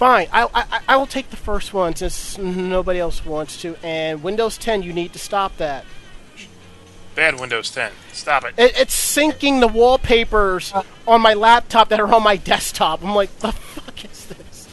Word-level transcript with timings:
Fine, 0.00 0.28
I, 0.32 0.48
I 0.54 0.80
I 0.88 0.96
will 0.96 1.06
take 1.06 1.28
the 1.28 1.36
first 1.36 1.74
one 1.74 1.94
since 1.94 2.38
nobody 2.38 2.98
else 2.98 3.22
wants 3.26 3.60
to. 3.60 3.76
And 3.82 4.22
Windows 4.22 4.56
10, 4.56 4.82
you 4.82 4.94
need 4.94 5.12
to 5.12 5.18
stop 5.18 5.58
that. 5.58 5.84
Bad 7.14 7.38
Windows 7.38 7.70
10. 7.70 7.92
Stop 8.14 8.44
it. 8.46 8.54
It, 8.56 8.72
it's 8.78 9.14
syncing 9.14 9.60
the 9.60 9.68
wallpapers 9.68 10.72
on 11.06 11.20
my 11.20 11.34
laptop 11.34 11.90
that 11.90 12.00
are 12.00 12.14
on 12.14 12.22
my 12.22 12.36
desktop. 12.36 13.04
I'm 13.04 13.14
like, 13.14 13.36
the 13.40 13.52
fuck 13.52 14.02
is 14.06 14.24
this? 14.24 14.68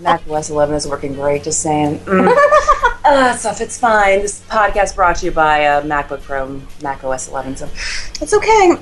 Mac 0.00 0.22
OS 0.26 0.48
11 0.48 0.74
is 0.74 0.88
working 0.88 1.12
great. 1.12 1.44
Just 1.44 1.60
saying. 1.60 1.98
Mm. 1.98 2.34
uh, 3.04 3.36
stuff. 3.36 3.60
It's 3.60 3.78
fine. 3.78 4.20
This 4.22 4.40
podcast 4.48 4.94
brought 4.94 5.16
to 5.16 5.26
you 5.26 5.32
by 5.32 5.66
uh, 5.66 5.82
MacBook 5.82 6.22
Pro, 6.22 6.62
Mac 6.82 7.04
OS 7.04 7.28
11. 7.28 7.56
So 7.56 7.68
it's 8.22 8.32
okay. 8.32 8.72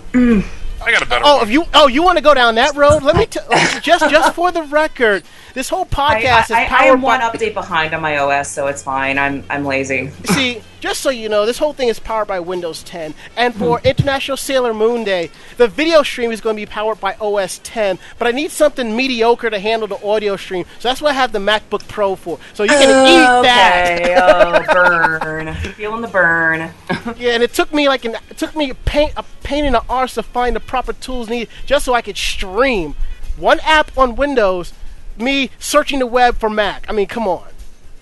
I 0.83 0.93
got 0.93 1.03
a 1.03 1.07
better 1.07 1.25
Oh, 1.27 1.39
one. 1.39 1.47
if 1.47 1.53
you 1.53 1.65
oh 1.75 1.89
you 1.89 2.03
want 2.03 2.17
to 2.17 2.25
go 2.25 2.33
down 2.33 2.55
that 2.55 2.75
road? 2.75 3.03
Let 3.03 3.15
me 3.17 3.27
t- 3.27 3.41
just 3.83 4.09
just 4.09 4.35
for 4.35 4.51
the 4.51 4.63
record, 4.63 5.25
this 5.55 5.69
whole 5.69 5.87
I, 5.93 6.23
podcast 6.23 6.45
is 6.45 6.51
I, 6.53 6.65
I 6.65 6.85
am 6.85 7.03
one 7.03 7.21
by. 7.21 7.31
update 7.31 7.55
behind 7.55 7.95
on 7.95 8.03
my 8.03 8.19
OS, 8.19 8.51
so 8.51 8.67
it's 8.67 8.83
fine. 8.83 9.19
I'm 9.19 9.45
I'm 9.51 9.65
lazy. 9.65 10.11
See, 10.25 10.63
just 10.81 11.01
so 11.01 11.11
you 11.11 11.29
know, 11.29 11.45
this 11.47 11.59
whole 11.59 11.73
thing 11.73 11.89
is 11.89 11.99
powered 11.99 12.29
by 12.29 12.41
Windows 12.41 12.83
10. 12.83 13.15
And 13.37 13.55
for 13.55 13.79
hmm. 13.79 13.87
International 13.87 14.37
Sailor 14.37 14.73
Moon 14.73 15.05
Day, 15.05 15.31
the 15.59 15.69
video 15.69 16.03
stream 16.03 16.33
is 16.33 16.41
going 16.41 16.57
to 16.57 16.63
be 16.63 16.67
powered 16.67 17.01
by 17.01 17.15
OS 17.21 17.61
10. 17.63 17.99
But 18.19 18.29
I 18.29 18.31
need 18.31 18.51
something 18.51 18.97
mediocre 18.97 19.51
to 19.51 19.59
handle 19.59 19.87
the 19.89 20.03
audio 20.05 20.37
stream, 20.37 20.65
so 20.79 20.89
that's 20.89 21.03
what 21.03 21.11
I 21.11 21.15
have 21.15 21.33
the 21.33 21.39
MacBook 21.39 21.87
Pro 21.89 22.17
for. 22.17 22.39
So 22.55 22.63
you 22.63 22.71
can 22.71 23.07
eat 23.07 23.43
that. 23.45 24.01
okay. 24.03 24.17
oh, 24.19 25.21
burn. 25.23 25.55
Feeling 25.55 26.01
the 26.03 26.09
burn. 26.09 26.71
Yeah, 27.19 27.33
and 27.33 27.43
it 27.43 27.53
took 27.53 27.73
me 27.73 27.89
like 27.89 28.05
an 28.05 28.17
it 28.31 28.39
took 28.39 28.55
me 28.55 28.71
a 28.71 28.75
pain 28.75 29.11
a 29.17 29.25
pain 29.43 29.65
in 29.65 29.73
the 29.73 29.83
arse 29.89 30.15
to 30.15 30.23
find 30.23 30.55
the 30.55 30.61
proper 30.61 30.93
tools 30.93 31.29
needed 31.29 31.49
just 31.67 31.85
so 31.85 31.95
I 31.95 32.03
could 32.03 32.17
stream 32.17 32.95
one 33.37 33.59
app 33.61 33.97
on 33.97 34.17
Windows, 34.17 34.73
me 35.21 35.51
searching 35.59 35.99
the 35.99 36.07
web 36.07 36.37
for 36.37 36.51
Mac. 36.51 36.87
I 36.89 36.93
mean, 36.93 37.07
come 37.07 37.29
on, 37.29 37.49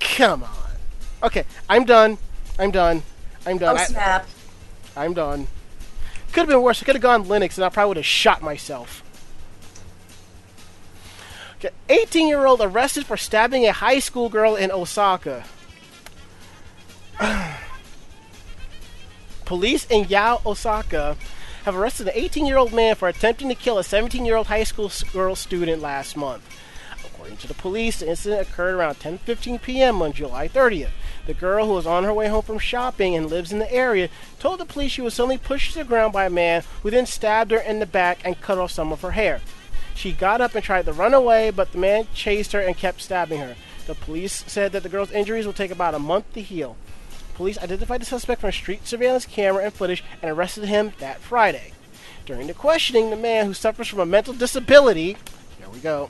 come 0.01 0.45
on. 0.45 0.51
Okay, 1.23 1.45
I'm 1.69 1.85
done. 1.85 2.19
I'm 2.59 2.71
done. 2.71 3.03
I'm 3.47 3.59
done. 3.59 3.77
Oh 3.77 3.81
I, 3.81 3.85
snap. 3.85 4.27
I'm 4.97 5.15
done. 5.15 5.49
Could 6.33 6.41
have 6.41 6.49
been 6.49 6.63
worse. 6.63 6.83
I 6.83 6.87
could 6.87 6.97
have 6.97 7.03
gone 7.03 7.25
Linux, 7.25 7.57
and 7.57 7.65
I 7.65 7.69
probably 7.69 7.89
would 7.89 7.97
have 7.99 8.07
shot 8.07 8.43
myself. 8.43 9.03
Okay, 11.57 11.71
18-year-old 11.89 12.61
arrested 12.61 13.07
for 13.07 13.17
stabbing 13.17 13.67
a 13.67 13.73
high 13.73 13.99
school 13.99 14.29
girl 14.29 14.55
in 14.55 14.71
Osaka. 14.71 15.45
Police 19.45 19.85
in 19.87 20.07
Yao, 20.09 20.41
Osaka, 20.47 21.17
have 21.65 21.75
arrested 21.75 22.07
an 22.09 22.15
18-year-old 22.15 22.73
man 22.73 22.95
for 22.95 23.09
attempting 23.09 23.49
to 23.49 23.57
kill 23.57 23.79
a 23.79 23.83
17-year-old 23.83 24.47
high 24.47 24.63
school 24.63 24.93
girl 25.13 25.35
student 25.35 25.83
last 25.83 26.17
month. 26.17 26.45
According 27.29 27.43
to 27.43 27.49
the 27.49 27.61
police, 27.61 27.99
the 27.99 28.09
incident 28.09 28.49
occurred 28.49 28.75
around 28.75 29.01
10:15 29.01 29.61
p.m. 29.61 30.01
on 30.01 30.15
July 30.15 30.49
30th. 30.49 30.89
The 31.27 31.35
girl, 31.35 31.67
who 31.67 31.75
was 31.75 31.87
on 31.87 32.05
her 32.05 32.15
way 32.15 32.29
home 32.29 32.41
from 32.41 32.59
shopping 32.59 33.15
and 33.15 33.29
lives 33.29 33.53
in 33.53 33.59
the 33.59 33.71
area, 33.71 34.09
told 34.39 34.61
the 34.61 34.65
police 34.65 34.93
she 34.93 35.03
was 35.03 35.13
suddenly 35.13 35.37
pushed 35.37 35.75
to 35.75 35.81
the 35.81 35.85
ground 35.85 36.15
by 36.15 36.25
a 36.25 36.31
man 36.31 36.63
who 36.83 36.91
then 36.91 37.05
stabbed 37.05 37.51
her 37.51 37.59
in 37.59 37.81
the 37.81 37.87
back 37.87 38.21
and 38.25 38.41
cut 38.41 38.57
off 38.57 38.71
some 38.71 38.93
of 38.93 39.03
her 39.03 39.11
hair. 39.11 39.43
She 39.95 40.13
got 40.13 40.41
up 40.41 40.55
and 40.55 40.65
tried 40.65 40.87
to 40.87 40.93
run 40.95 41.13
away, 41.13 41.51
but 41.51 41.73
the 41.73 41.77
man 41.77 42.09
chased 42.15 42.53
her 42.53 42.61
and 42.61 42.75
kept 42.75 43.03
stabbing 43.03 43.41
her. 43.41 43.57
The 43.87 43.95
police 43.95 44.43
said 44.47 44.73
that 44.73 44.83
the 44.83 44.89
girl's 44.89 45.13
injuries 45.13 45.45
will 45.45 45.53
take 45.53 45.71
about 45.71 45.95
a 45.95 45.99
month 45.99 46.33
to 46.33 46.41
heal. 46.41 46.79
Police 47.35 47.59
identified 47.59 48.01
the 48.01 48.07
suspect 48.07 48.41
from 48.41 48.53
street 48.53 48.87
surveillance 48.87 49.27
camera 49.27 49.65
and 49.65 49.75
footage 49.75 50.03
and 50.23 50.31
arrested 50.31 50.65
him 50.65 50.95
that 50.99 51.21
Friday. 51.21 51.73
During 52.25 52.47
the 52.47 52.55
questioning, 52.55 53.11
the 53.11 53.17
man, 53.17 53.45
who 53.45 53.53
suffers 53.53 53.89
from 53.89 54.01
a 54.01 54.07
mental 54.07 54.33
disability, 54.33 55.19
here 55.59 55.69
we 55.71 55.81
go, 55.81 56.09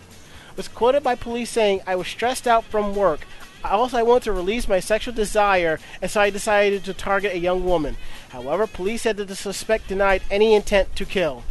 was 0.59 0.68
quoted 0.68 1.02
by 1.02 1.14
police 1.14 1.48
saying, 1.48 1.80
I 1.86 1.94
was 1.94 2.09
stressed 2.09 2.47
out 2.47 2.64
from 2.64 2.94
work. 2.94 3.20
Also, 3.64 3.97
I 3.97 4.02
wanted 4.02 4.24
to 4.24 4.32
release 4.32 4.68
my 4.68 4.80
sexual 4.80 5.14
desire, 5.14 5.78
and 6.02 6.10
so 6.10 6.20
I 6.20 6.30
decided 6.30 6.85
to 6.85 6.93
target 6.93 7.32
a 7.32 7.39
young 7.39 7.64
woman. 7.64 7.97
However, 8.30 8.66
police 8.66 9.02
said 9.02 9.16
that 9.18 9.28
the 9.28 9.36
suspect 9.36 9.89
denied 9.89 10.22
any 10.30 10.55
intent 10.55 10.94
to 10.97 11.06
kill. 11.06 11.44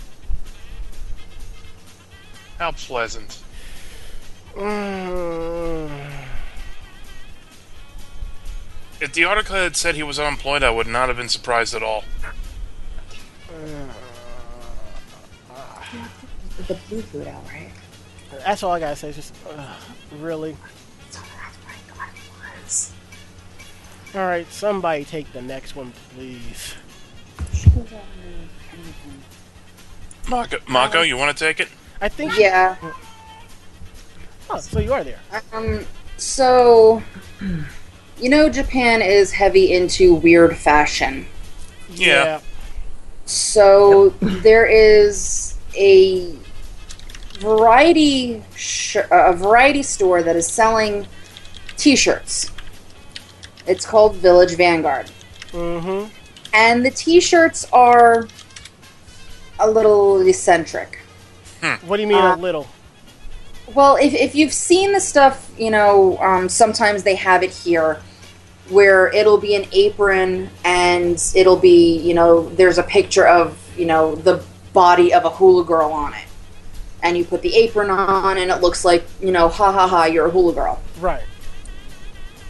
How 2.60 2.72
pleasant. 2.72 3.42
If 9.00 9.14
the 9.14 9.26
article 9.26 9.56
had 9.56 9.76
said 9.76 9.94
he 9.94 10.02
was 10.02 10.18
unemployed, 10.18 10.64
I 10.64 10.72
would 10.72 10.88
not 10.88 11.08
have 11.08 11.18
been 11.18 11.30
surprised 11.30 11.76
at 11.76 11.84
all. 11.84 12.04
The 16.68 16.74
blue 16.90 17.02
food 17.04 17.28
out, 17.28 17.46
right? 17.46 17.67
That's 18.48 18.64
all 18.64 18.72
I 18.72 18.80
gotta 18.80 18.96
say. 18.96 19.10
It's 19.10 19.18
just, 19.18 19.34
uh, 19.46 19.74
really? 20.20 20.56
That's 21.12 21.18
right. 21.18 21.82
God, 21.90 22.08
it 22.16 22.64
was. 22.64 22.94
Alright, 24.16 24.50
somebody 24.54 25.04
take 25.04 25.34
the 25.34 25.42
next 25.42 25.76
one, 25.76 25.92
please. 26.16 26.74
Mako, 30.30 30.60
Mako 30.66 31.02
you 31.02 31.18
want 31.18 31.38
to 31.38 31.44
take 31.44 31.60
it? 31.60 31.68
I 32.00 32.08
think 32.08 32.40
Yeah. 32.40 32.78
Oh, 34.50 34.60
so 34.62 34.80
you 34.80 34.94
are 34.94 35.04
there. 35.04 35.20
Um. 35.52 35.86
So, 36.16 37.04
you 38.18 38.30
know, 38.30 38.48
Japan 38.48 39.02
is 39.02 39.34
heavy 39.34 39.74
into 39.74 40.16
weird 40.16 40.56
fashion. 40.56 41.28
Yeah. 41.90 42.40
So 43.26 44.12
there 44.22 44.66
is 44.66 45.58
a 45.76 46.34
variety 47.40 48.44
sh- 48.56 48.98
a 49.12 49.34
variety 49.34 49.84
store 49.84 50.24
that 50.24 50.36
is 50.36 50.48
selling 50.48 51.06
T-shirts. 51.78 52.52
It's 53.68 53.86
called 53.86 54.16
Village 54.16 54.56
Vanguard, 54.56 55.12
Mm-hmm. 55.52 56.10
and 56.54 56.86
the 56.86 56.92
T-shirts 56.92 57.68
are 57.72 58.28
a 59.60 59.70
little 59.70 60.22
eccentric. 60.28 61.00
What 61.86 61.98
do 61.98 62.02
you 62.04 62.08
mean 62.08 62.18
Uh, 62.18 62.36
a 62.36 62.38
little? 62.38 62.68
Well, 63.74 63.98
if, 63.98 64.14
if 64.14 64.36
you've 64.36 64.54
seen 64.54 64.94
the 64.94 65.02
stuff, 65.02 65.52
you 65.58 65.70
know, 65.72 66.18
um, 66.20 66.48
sometimes 66.48 67.04
they 67.04 67.16
have 67.16 67.44
it 67.44 67.50
here 67.52 68.00
where 68.70 69.08
it'll 69.08 69.38
be 69.38 69.56
an 69.56 69.66
apron 69.72 70.50
and 70.64 71.22
it'll 71.36 71.58
be, 71.58 71.98
you 72.00 72.14
know, 72.14 72.48
there's 72.50 72.78
a 72.78 72.84
picture 72.84 73.28
of, 73.28 73.58
you 73.78 73.86
know, 73.86 74.16
the 74.16 74.44
body 74.74 75.14
of 75.14 75.26
a 75.26 75.30
hula 75.30 75.64
girl 75.66 75.92
on 75.92 76.14
it. 76.14 76.27
And 77.08 77.18
you 77.18 77.24
put 77.24 77.42
the 77.42 77.56
apron 77.56 77.90
on 77.90 78.38
and 78.38 78.52
it 78.52 78.60
looks 78.60 78.84
like, 78.84 79.06
you 79.22 79.32
know, 79.32 79.48
ha 79.48 79.72
ha 79.72 79.88
ha, 79.88 80.04
you're 80.06 80.26
a 80.26 80.30
hula 80.30 80.54
girl. 80.54 80.82
Right. 81.00 81.24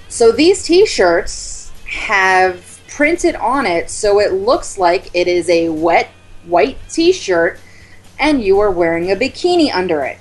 So 0.09 0.31
these 0.31 0.63
t 0.63 0.87
shirts 0.87 1.71
have 1.85 2.79
printed 2.87 3.35
on 3.35 3.67
it 3.67 3.91
so 3.91 4.19
it 4.19 4.33
looks 4.33 4.79
like 4.79 5.11
it 5.13 5.27
is 5.27 5.47
a 5.47 5.69
wet 5.69 6.09
white 6.47 6.79
t 6.89 7.11
shirt 7.11 7.59
and 8.17 8.43
you 8.43 8.57
are 8.59 8.71
wearing 8.71 9.11
a 9.11 9.15
bikini 9.15 9.71
under 9.71 10.01
it. 10.03 10.17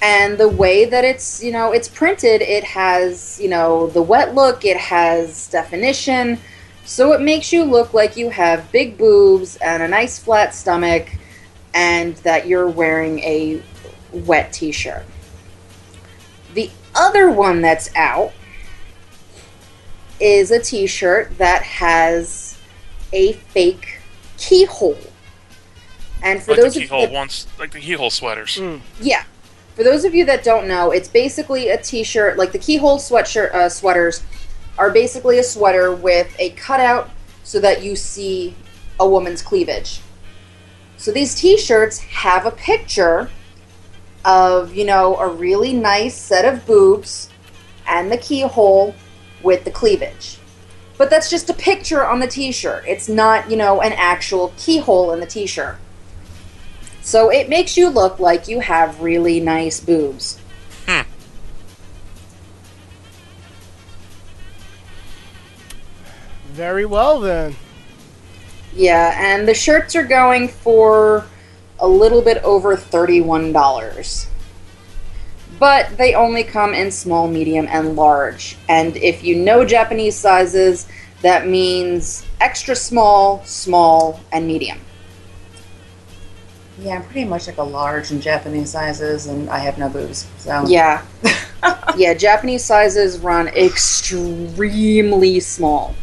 And 0.00 0.38
the 0.38 0.48
way 0.48 0.84
that 0.84 1.04
it's, 1.04 1.42
you 1.42 1.50
know, 1.50 1.72
it's 1.72 1.88
printed, 1.88 2.40
it 2.40 2.62
has, 2.62 3.40
you 3.40 3.48
know, 3.48 3.88
the 3.88 4.02
wet 4.02 4.32
look, 4.32 4.64
it 4.64 4.76
has 4.76 5.48
definition, 5.48 6.38
so 6.84 7.12
it 7.14 7.20
makes 7.20 7.52
you 7.52 7.64
look 7.64 7.92
like 7.92 8.16
you 8.16 8.30
have 8.30 8.70
big 8.70 8.96
boobs 8.96 9.56
and 9.56 9.82
a 9.82 9.88
nice 9.88 10.20
flat 10.20 10.54
stomach 10.54 11.08
and 11.74 12.16
that 12.18 12.46
you're 12.46 12.68
wearing 12.68 13.18
a 13.20 13.62
wet 14.12 14.52
t 14.52 14.72
shirt. 14.72 15.04
The 16.54 16.70
other 16.94 17.30
one 17.30 17.60
that's 17.60 17.94
out 17.94 18.32
is 20.20 20.50
a 20.50 20.58
t 20.58 20.86
shirt 20.86 21.36
that 21.38 21.62
has 21.62 22.58
a 23.12 23.32
fake 23.32 24.00
keyhole. 24.36 24.98
And 26.22 26.42
for 26.42 26.52
Like 26.52 26.60
those 26.62 26.74
the 26.74 26.80
of 26.80 26.82
you 26.82 26.88
keyhole 26.88 27.06
that, 27.06 27.12
ones, 27.12 27.46
like 27.58 27.70
the 27.72 27.80
keyhole 27.80 28.10
sweaters. 28.10 28.56
Mm. 28.56 28.80
yeah, 29.00 29.24
for 29.76 29.84
those 29.84 30.04
of 30.04 30.14
you 30.14 30.24
that 30.24 30.42
don't 30.42 30.66
know, 30.66 30.90
it's 30.90 31.08
basically 31.08 31.68
a 31.68 31.80
t-shirt. 31.80 32.36
Like 32.36 32.50
the 32.50 32.58
keyhole 32.58 32.98
sweatshirt 32.98 33.54
uh, 33.54 33.68
sweaters 33.68 34.24
are 34.76 34.90
basically 34.90 35.38
a 35.38 35.44
sweater 35.44 35.94
with 35.94 36.34
a 36.40 36.50
cutout 36.50 37.10
so 37.44 37.60
that 37.60 37.82
you 37.82 37.94
see 37.94 38.56
a 38.98 39.08
woman's 39.08 39.40
cleavage. 39.40 40.00
So 40.98 41.12
these 41.12 41.34
t-shirts 41.34 41.98
have 42.00 42.44
a 42.44 42.50
picture 42.50 43.30
of 44.24 44.74
you 44.74 44.84
know 44.84 45.16
a 45.16 45.28
really 45.28 45.72
nice 45.72 46.14
set 46.14 46.44
of 46.44 46.66
boobs 46.66 47.30
and 47.86 48.12
the 48.12 48.18
keyhole 48.18 48.94
with 49.42 49.64
the 49.64 49.70
cleavage. 49.70 50.38
But 50.98 51.10
that's 51.10 51.30
just 51.30 51.48
a 51.48 51.54
picture 51.54 52.04
on 52.04 52.18
the 52.18 52.26
t-shirt. 52.26 52.84
It's 52.86 53.08
not, 53.08 53.48
you 53.48 53.56
know, 53.56 53.80
an 53.80 53.92
actual 53.92 54.52
keyhole 54.58 55.12
in 55.12 55.20
the 55.20 55.26
t-shirt. 55.26 55.76
So 57.02 57.30
it 57.30 57.48
makes 57.48 57.76
you 57.76 57.88
look 57.88 58.18
like 58.18 58.48
you 58.48 58.60
have 58.60 59.00
really 59.00 59.38
nice 59.38 59.78
boobs. 59.78 60.38
Hmm. 60.86 61.02
Very 66.48 66.84
well 66.84 67.20
then. 67.20 67.54
Yeah, 68.78 69.12
and 69.18 69.48
the 69.48 69.54
shirts 69.54 69.96
are 69.96 70.04
going 70.04 70.46
for 70.46 71.26
a 71.80 71.88
little 71.88 72.22
bit 72.22 72.38
over 72.44 72.76
$31. 72.76 74.28
but 75.58 75.96
they 75.96 76.14
only 76.14 76.44
come 76.44 76.72
in 76.72 76.92
small, 76.92 77.26
medium, 77.26 77.66
and 77.68 77.96
large. 77.96 78.56
And 78.68 78.96
if 78.96 79.24
you 79.24 79.34
know 79.34 79.64
Japanese 79.64 80.14
sizes, 80.14 80.86
that 81.22 81.48
means 81.48 82.24
extra 82.40 82.76
small, 82.76 83.44
small, 83.44 84.20
and 84.30 84.46
medium. 84.46 84.78
Yeah, 86.80 86.94
I'm 86.94 87.02
pretty 87.02 87.24
much 87.24 87.48
like 87.48 87.56
a 87.58 87.64
large 87.64 88.12
in 88.12 88.20
Japanese 88.20 88.70
sizes, 88.70 89.26
and 89.26 89.50
I 89.50 89.58
have 89.58 89.76
no 89.78 89.88
boobs. 89.88 90.28
So 90.38 90.64
Yeah. 90.68 91.02
yeah, 91.96 92.14
Japanese 92.14 92.64
sizes 92.64 93.18
run 93.18 93.48
extremely 93.48 95.40
small. 95.40 95.96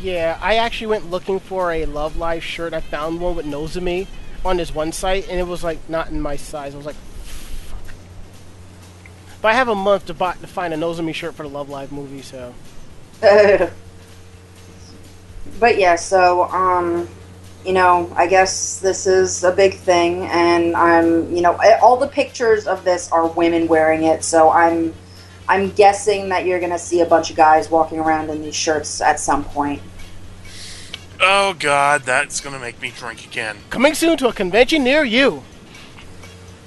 Yeah, 0.00 0.38
I 0.40 0.56
actually 0.56 0.88
went 0.88 1.10
looking 1.10 1.40
for 1.40 1.72
a 1.72 1.84
Love 1.84 2.16
Live 2.16 2.42
shirt. 2.42 2.72
I 2.72 2.80
found 2.80 3.20
one 3.20 3.36
with 3.36 3.46
Nozomi 3.46 4.06
on 4.44 4.56
this 4.56 4.74
one 4.74 4.92
site, 4.92 5.28
and 5.28 5.38
it 5.38 5.46
was 5.46 5.62
like 5.62 5.78
not 5.88 6.08
in 6.08 6.20
my 6.20 6.36
size. 6.36 6.74
I 6.74 6.76
was 6.78 6.86
like, 6.86 6.96
fuck. 6.96 7.94
But 9.42 9.48
I 9.48 9.54
have 9.54 9.68
a 9.68 9.74
month 9.74 10.06
to 10.06 10.14
buy 10.14 10.34
to 10.34 10.46
find 10.46 10.72
a 10.72 10.76
Nozomi 10.76 11.14
shirt 11.14 11.34
for 11.34 11.42
the 11.42 11.50
Love 11.50 11.68
Live 11.68 11.92
movie, 11.92 12.22
so 12.22 12.54
but 15.60 15.78
yeah, 15.78 15.96
so 15.96 16.44
um, 16.44 17.06
you 17.64 17.74
know, 17.74 18.10
I 18.16 18.26
guess 18.26 18.80
this 18.80 19.06
is 19.06 19.44
a 19.44 19.52
big 19.52 19.74
thing, 19.74 20.24
and 20.26 20.74
I'm, 20.74 21.34
you 21.34 21.42
know, 21.42 21.58
all 21.82 21.98
the 21.98 22.08
pictures 22.08 22.66
of 22.66 22.84
this 22.84 23.12
are 23.12 23.26
women 23.26 23.68
wearing 23.68 24.04
it, 24.04 24.24
so 24.24 24.50
I'm, 24.50 24.94
I'm 25.50 25.72
guessing 25.72 26.28
that 26.28 26.46
you're 26.46 26.60
gonna 26.60 26.78
see 26.78 27.00
a 27.00 27.06
bunch 27.06 27.30
of 27.30 27.36
guys 27.36 27.68
walking 27.68 27.98
around 27.98 28.30
in 28.30 28.40
these 28.40 28.54
shirts 28.54 29.00
at 29.00 29.18
some 29.18 29.42
point. 29.42 29.82
Oh 31.20 31.54
god, 31.58 32.02
that's 32.02 32.40
gonna 32.40 32.60
make 32.60 32.80
me 32.80 32.92
drink 32.96 33.26
again. 33.26 33.56
coming 33.68 33.94
soon 33.94 34.16
to 34.18 34.28
a 34.28 34.32
convention 34.32 34.84
near 34.84 35.02
you. 35.02 35.42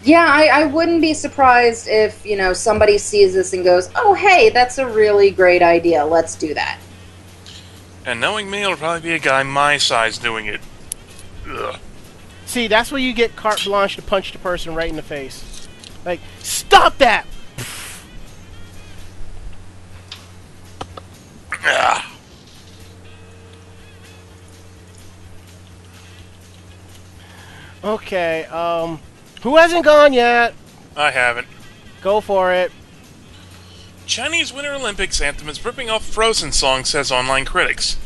Yeah, 0.03 0.25
I, 0.29 0.47
I 0.47 0.65
wouldn't 0.65 0.99
be 0.99 1.13
surprised 1.13 1.87
if 1.87 2.25
you 2.25 2.35
know 2.35 2.51
somebody 2.51 2.97
sees 2.97 3.33
this 3.33 3.53
and 3.53 3.63
goes, 3.63 3.89
"Oh, 3.95 4.15
hey, 4.15 4.49
that's 4.49 4.77
a 4.77 4.85
really 4.85 5.31
great 5.31 5.61
idea. 5.61 6.03
Let's 6.03 6.35
do 6.35 6.53
that." 6.53 6.77
And 8.05 8.19
knowing 8.19 8.51
me, 8.51 8.63
it'll 8.63 8.75
probably 8.75 8.99
be 8.99 9.15
a 9.15 9.19
guy 9.19 9.43
my 9.43 9.77
size 9.77 10.17
doing 10.17 10.47
it. 10.47 10.59
Ugh. 11.47 11.79
See, 12.45 12.67
that's 12.67 12.91
where 12.91 12.99
you 12.99 13.13
get 13.13 13.37
carte 13.37 13.63
blanche 13.63 13.95
to 13.95 14.01
punch 14.01 14.33
the 14.33 14.39
person 14.39 14.75
right 14.75 14.89
in 14.89 14.97
the 14.97 15.01
face. 15.01 15.69
Like, 16.03 16.19
stop 16.39 16.97
that! 16.97 17.25
Ah. 21.63 22.09
Okay, 27.83 28.45
um, 28.45 28.99
who 29.41 29.57
hasn't 29.57 29.83
gone 29.83 30.13
yet? 30.13 30.53
I 30.95 31.11
haven't. 31.11 31.47
Go 32.01 32.21
for 32.21 32.53
it. 32.53 32.71
Chinese 34.05 34.53
Winter 34.53 34.73
Olympics 34.73 35.19
anthem 35.21 35.49
is 35.49 35.63
ripping 35.63 35.89
off 35.89 36.05
Frozen 36.05 36.51
song, 36.51 36.85
says 36.85 37.11
online 37.11 37.45
critics. 37.45 37.97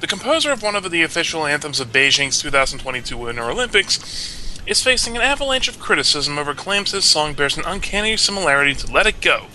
The 0.00 0.06
composer 0.06 0.52
of 0.52 0.62
one 0.62 0.74
of 0.74 0.90
the 0.90 1.02
official 1.02 1.46
anthems 1.46 1.80
of 1.80 1.88
Beijing's 1.88 2.40
2022 2.40 3.16
Winter 3.16 3.50
Olympics 3.50 4.60
is 4.66 4.82
facing 4.82 5.16
an 5.16 5.22
avalanche 5.22 5.68
of 5.68 5.78
criticism 5.78 6.38
over 6.38 6.54
claims 6.54 6.92
his 6.92 7.04
song 7.04 7.34
bears 7.34 7.56
an 7.56 7.64
uncanny 7.66 8.16
similarity 8.16 8.74
to 8.74 8.92
Let 8.92 9.06
It 9.06 9.20
Go 9.20 9.46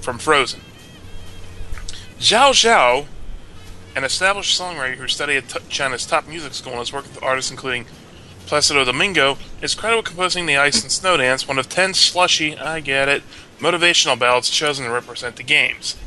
from 0.00 0.18
Frozen. 0.18 0.60
Zhao 2.24 2.52
Zhao, 2.52 3.04
an 3.94 4.02
established 4.02 4.58
songwriter 4.58 4.94
who 4.94 5.06
studied 5.08 5.44
at 5.54 5.68
China's 5.68 6.06
top 6.06 6.26
music 6.26 6.54
school 6.54 6.72
and 6.72 6.78
has 6.78 6.90
worked 6.90 7.08
with 7.08 7.22
artists 7.22 7.50
including 7.50 7.84
Placido 8.46 8.82
Domingo, 8.82 9.36
is 9.60 9.74
credited 9.74 10.04
with 10.04 10.06
composing 10.06 10.46
the 10.46 10.56
Ice 10.56 10.80
and 10.80 10.90
Snow 10.90 11.18
Dance, 11.18 11.46
one 11.46 11.58
of 11.58 11.68
ten 11.68 11.92
slushy, 11.92 12.56
I 12.56 12.80
get 12.80 13.10
it, 13.10 13.24
motivational 13.58 14.18
ballads 14.18 14.48
chosen 14.48 14.86
to 14.86 14.90
represent 14.90 15.36
the 15.36 15.42
games. 15.42 15.98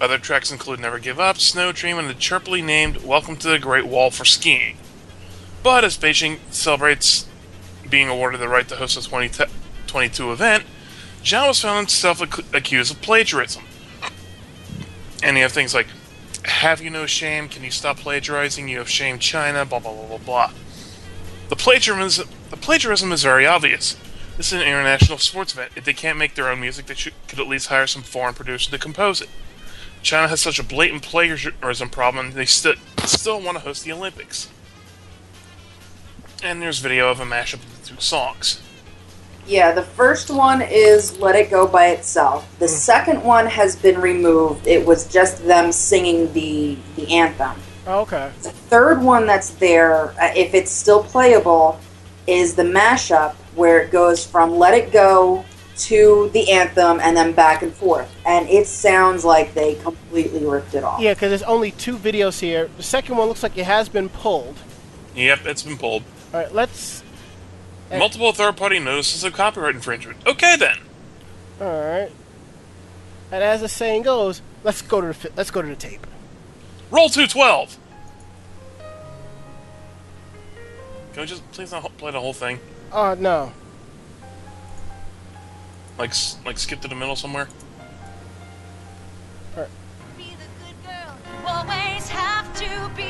Other 0.00 0.16
tracks 0.16 0.50
include 0.50 0.80
Never 0.80 0.98
Give 0.98 1.20
Up, 1.20 1.36
Snow 1.36 1.72
Dream, 1.72 1.98
and 1.98 2.08
the 2.08 2.14
chirpily 2.14 2.62
named 2.62 3.04
Welcome 3.04 3.36
to 3.36 3.48
the 3.48 3.58
Great 3.58 3.86
Wall 3.86 4.10
for 4.10 4.24
Skiing. 4.24 4.78
But 5.62 5.84
as 5.84 5.98
Beijing 5.98 6.38
celebrates 6.48 7.28
being 7.90 8.08
awarded 8.08 8.40
the 8.40 8.48
right 8.48 8.66
to 8.68 8.76
host 8.76 8.94
the 8.94 9.02
2022 9.02 10.32
event, 10.32 10.64
Zhao 11.22 11.48
was 11.48 11.60
found 11.60 11.80
himself 11.80 12.22
ac- 12.22 12.48
accused 12.54 12.90
of 12.90 13.02
plagiarism. 13.02 13.63
And 15.22 15.36
you 15.36 15.42
have 15.42 15.52
things 15.52 15.74
like, 15.74 15.86
Have 16.44 16.80
you 16.80 16.90
no 16.90 17.06
shame? 17.06 17.48
Can 17.48 17.64
you 17.64 17.70
stop 17.70 17.98
plagiarizing? 17.98 18.68
You 18.68 18.78
have 18.78 18.88
shame, 18.90 19.18
China, 19.18 19.64
blah 19.64 19.78
blah 19.78 19.92
blah 19.92 20.06
blah 20.06 20.18
blah. 20.18 20.52
The 21.48 21.56
plagiarism, 21.56 22.28
the 22.50 22.56
plagiarism 22.56 23.12
is 23.12 23.22
very 23.22 23.46
obvious. 23.46 23.96
This 24.36 24.48
is 24.48 24.54
an 24.54 24.66
international 24.66 25.18
sports 25.18 25.52
event. 25.52 25.72
If 25.76 25.84
they 25.84 25.92
can't 25.92 26.18
make 26.18 26.34
their 26.34 26.48
own 26.48 26.60
music, 26.60 26.86
they 26.86 26.94
should, 26.94 27.12
could 27.28 27.38
at 27.38 27.46
least 27.46 27.68
hire 27.68 27.86
some 27.86 28.02
foreign 28.02 28.34
producer 28.34 28.70
to 28.70 28.78
compose 28.78 29.20
it. 29.20 29.28
China 30.02 30.28
has 30.28 30.40
such 30.40 30.58
a 30.58 30.64
blatant 30.64 31.02
plagiarism 31.02 31.88
problem, 31.88 32.32
they 32.32 32.44
st- 32.44 32.78
still 33.06 33.40
want 33.40 33.56
to 33.56 33.64
host 33.64 33.84
the 33.84 33.92
Olympics. 33.92 34.50
And 36.42 36.60
there's 36.60 36.80
video 36.80 37.10
of 37.10 37.20
a 37.20 37.24
mashup 37.24 37.54
of 37.54 37.80
the 37.80 37.88
two 37.88 38.00
songs. 38.00 38.60
Yeah, 39.46 39.72
the 39.72 39.82
first 39.82 40.30
one 40.30 40.62
is 40.62 41.18
Let 41.18 41.34
It 41.36 41.50
Go 41.50 41.66
by 41.66 41.88
itself. 41.88 42.48
The 42.58 42.68
second 42.68 43.22
one 43.22 43.46
has 43.46 43.76
been 43.76 44.00
removed. 44.00 44.66
It 44.66 44.84
was 44.86 45.06
just 45.12 45.44
them 45.46 45.70
singing 45.70 46.32
the 46.32 46.78
the 46.96 47.14
anthem. 47.14 47.60
Oh, 47.86 48.00
okay. 48.00 48.32
The 48.42 48.50
third 48.50 49.02
one 49.02 49.26
that's 49.26 49.50
there, 49.50 50.14
uh, 50.20 50.32
if 50.34 50.54
it's 50.54 50.70
still 50.70 51.04
playable, 51.04 51.78
is 52.26 52.54
the 52.54 52.62
mashup 52.62 53.34
where 53.54 53.80
it 53.80 53.90
goes 53.90 54.24
from 54.24 54.56
Let 54.56 54.74
It 54.74 54.90
Go 54.90 55.44
to 55.76 56.30
the 56.32 56.50
anthem 56.50 57.00
and 57.00 57.16
then 57.16 57.32
back 57.32 57.62
and 57.62 57.74
forth. 57.74 58.10
And 58.24 58.48
it 58.48 58.66
sounds 58.66 59.24
like 59.24 59.54
they 59.54 59.74
completely 59.76 60.44
ripped 60.46 60.74
it 60.74 60.84
off. 60.84 61.00
Yeah, 61.00 61.14
because 61.14 61.30
there's 61.30 61.42
only 61.42 61.72
two 61.72 61.98
videos 61.98 62.40
here. 62.40 62.70
The 62.76 62.82
second 62.82 63.16
one 63.16 63.28
looks 63.28 63.42
like 63.42 63.58
it 63.58 63.66
has 63.66 63.88
been 63.88 64.08
pulled. 64.08 64.56
Yep, 65.14 65.46
it's 65.46 65.62
been 65.62 65.76
pulled. 65.76 66.02
All 66.32 66.40
right, 66.40 66.52
let's. 66.52 67.03
Eh. 67.94 67.98
Multiple 67.98 68.32
third-party 68.32 68.80
notices 68.80 69.22
of 69.22 69.32
copyright 69.34 69.76
infringement. 69.76 70.26
Okay 70.26 70.56
then. 70.56 70.78
All 71.60 71.80
right. 71.80 72.10
And 73.30 73.42
as 73.42 73.60
the 73.60 73.68
saying 73.68 74.02
goes, 74.02 74.42
let's 74.64 74.82
go 74.82 75.00
to 75.00 75.06
the 75.08 75.14
fi- 75.14 75.28
let's 75.36 75.52
go 75.52 75.62
to 75.62 75.68
the 75.68 75.76
tape. 75.76 76.04
Roll 76.90 77.08
212! 77.08 77.78
Can 81.12 81.20
we 81.20 81.26
just 81.26 81.48
please 81.52 81.70
not 81.70 81.96
play 81.96 82.10
the 82.10 82.20
whole 82.20 82.32
thing? 82.32 82.58
Oh 82.92 83.14
no. 83.14 83.52
Like, 85.96 86.12
like 86.44 86.58
skip 86.58 86.80
to 86.80 86.88
the 86.88 86.96
middle 86.96 87.14
somewhere? 87.14 87.48
Be 89.54 89.62
the 89.62 90.48
good 90.58 90.76
girl, 90.84 91.16
you 91.24 91.46
always 91.46 92.08
have 92.08 92.52
to 92.58 92.90
be。 92.96 93.04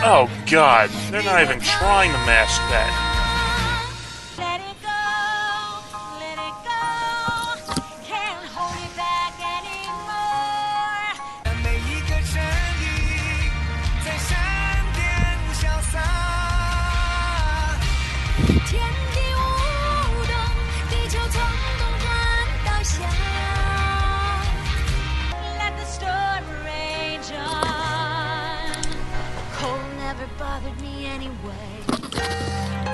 Oh 0.00 0.30
god, 0.48 0.90
they're 1.10 1.24
not 1.24 1.42
even 1.42 1.58
trying 1.58 2.12
to 2.12 2.18
mask 2.18 2.60
that. 2.70 3.17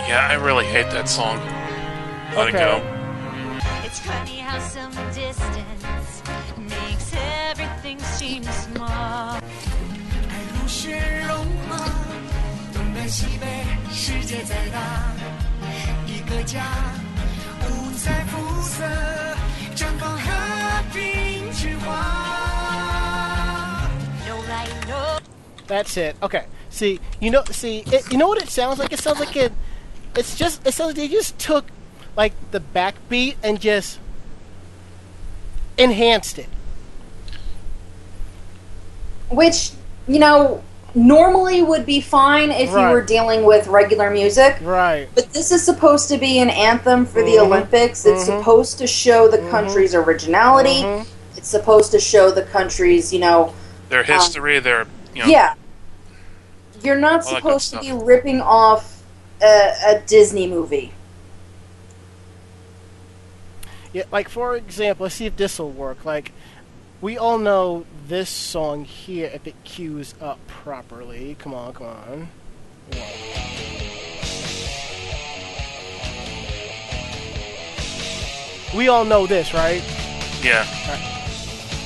Yeah, 0.07 0.29
I 0.31 0.35
really 0.35 0.67
hate 0.67 0.91
that 0.91 1.09
song. 1.09 1.39
Let 2.37 2.49
okay. 2.49 2.49
it 2.49 2.53
go. 2.53 2.75
It's 3.85 4.01
funny 4.01 4.39
how 4.39 4.59
some 4.59 4.93
distance 5.13 6.23
makes 6.59 7.15
everything 7.15 7.99
seem 8.01 8.43
small. 8.45 9.41
That's 25.67 25.97
it. 25.97 26.17
Okay. 26.23 26.47
See, 26.71 27.01
you 27.21 27.31
know, 27.31 27.43
see, 27.51 27.83
it, 27.87 28.11
you 28.13 28.19
know 28.19 28.29
what 28.29 28.43
it 28.43 28.49
sounds 28.49 28.79
like. 28.79 28.93
It 28.93 28.99
sounds 28.99 29.21
like 29.21 29.35
a, 29.37 29.51
it's 30.17 30.37
just. 30.37 30.67
It 30.67 30.73
sounds 30.75 30.91
like 30.91 30.97
they 30.97 31.09
just 31.09 31.39
took, 31.39 31.67
like, 32.17 32.33
the 32.51 32.61
backbeat 32.61 33.37
and 33.43 33.61
just 33.61 33.99
enhanced 35.77 36.39
it. 36.39 36.49
Which, 39.31 39.71
you 40.07 40.19
know, 40.19 40.63
normally 40.95 41.61
would 41.63 41.85
be 41.85 42.01
fine 42.01 42.53
if 42.53 42.73
Right. 42.73 42.87
you 42.87 42.95
were 42.95 43.03
dealing 43.03 43.45
with 43.45 43.67
regular 43.67 44.11
music. 44.11 44.57
Right. 44.63 45.09
But 45.15 45.33
this 45.33 45.51
is 45.51 45.65
supposed 45.65 46.09
to 46.11 46.19
be 46.19 46.39
an 46.39 46.51
anthem 46.51 47.05
for 47.05 47.23
the 47.23 47.33
Mhm. 47.33 47.47
Olympics. 47.47 48.07
It's 48.07 48.23
Mhm. 48.23 48.39
supposed 48.39 48.79
to 48.79 48.87
show 48.87 49.27
the 49.27 49.39
country's 49.51 49.95
originality. 49.95 50.83
Mhm. 50.85 51.07
It's 51.37 51.49
supposed 51.49 51.91
to 51.93 51.99
show 51.99 52.31
the 52.31 52.43
country's, 52.43 53.13
you 53.13 53.19
know, 53.19 53.53
Their 53.89 54.05
history, 54.05 54.61
their 54.61 54.87
you 55.15 55.23
know, 55.25 55.29
yeah. 55.29 55.55
You're 56.83 56.97
not 56.97 57.25
All 57.27 57.33
that 57.33 57.43
good 57.43 57.61
supposed 57.61 57.73
to 57.73 57.81
be 57.81 57.93
ripping 57.93 58.41
off 58.41 58.94
a, 59.45 59.75
a 59.87 60.03
Disney 60.07 60.47
movie. 60.47 60.93
Yeah, 63.93 64.05
like 64.11 64.29
for 64.29 64.57
example, 64.57 65.05
let's 65.05 65.15
see 65.15 65.27
if 65.27 65.37
this 65.37 65.59
will 65.59 65.71
work. 65.71 66.05
Like, 66.05 66.33
we 67.01 67.17
all 67.17 67.39
know 67.39 67.87
this 68.09 68.29
song 68.29 68.85
here 68.85 69.31
if 69.33 69.47
it 69.47 69.55
cues 69.65 70.15
up 70.21 70.45
properly. 70.47 71.37
Come 71.39 71.55
on, 71.55 71.73
come 71.75 71.87
on. 71.87 72.29
We 78.75 78.89
all 78.89 79.05
know 79.05 79.27
this, 79.27 79.55
right? 79.55 79.83
yeah. 80.43 80.67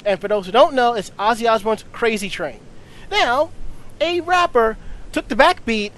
And 0.07 0.19
for 0.19 0.27
those 0.29 0.47
who 0.47 0.53
don't 0.53 0.75
know, 0.75 0.95
it's 0.95 1.11
Ozzy 1.19 1.51
Osbourne's 1.51 1.85
Crazy 1.93 2.31
Train. 2.31 2.61
Now, 3.11 3.51
a 4.01 4.21
rapper 4.21 4.79
took 5.13 5.29
the 5.29 5.35
backbeat 5.35 5.93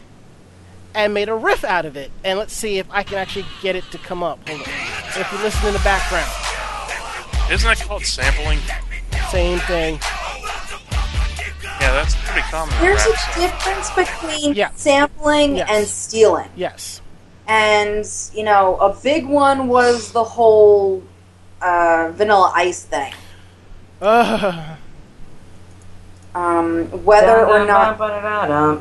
and 0.94 1.14
made 1.14 1.28
a 1.28 1.34
riff 1.34 1.64
out 1.64 1.84
of 1.86 1.96
it. 1.96 2.10
And 2.24 2.38
let's 2.38 2.52
see 2.52 2.78
if 2.78 2.86
I 2.90 3.02
can 3.02 3.18
actually 3.18 3.46
get 3.62 3.76
it 3.76 3.84
to 3.92 3.98
come 3.98 4.22
up. 4.22 4.46
Hold 4.48 4.60
on. 4.62 4.66
If 4.68 5.28
you 5.32 5.38
listen 5.38 5.66
in 5.68 5.72
the 5.72 5.78
background, 5.80 6.30
Isn't 7.50 7.68
that 7.68 7.80
called 7.80 8.04
sampling? 8.04 8.58
same 9.30 9.58
thing. 9.60 9.98
Yeah, 11.80 11.92
that's 11.92 12.14
pretty 12.24 12.42
common. 12.50 12.74
There's 12.80 13.00
a 13.00 13.16
songs. 13.16 13.34
difference 13.36 13.90
between 13.92 14.54
Yeah. 14.54 14.70
sampling 14.74 15.56
Yes. 15.56 15.68
and 15.70 15.86
stealing. 15.86 16.48
Yes. 16.54 17.00
And, 17.48 18.04
you 18.34 18.44
know, 18.44 18.76
a 18.76 18.94
big 18.94 19.26
one 19.26 19.66
was 19.68 20.12
the 20.12 20.22
whole 20.24 21.02
uh, 21.62 22.10
Vanilla 22.14 22.52
Ice 22.54 22.82
thing. 22.84 23.12
Uh, 24.00 24.76
Um, 26.34 26.86
whether 27.04 27.44
or 27.44 27.66
not, 27.66 27.98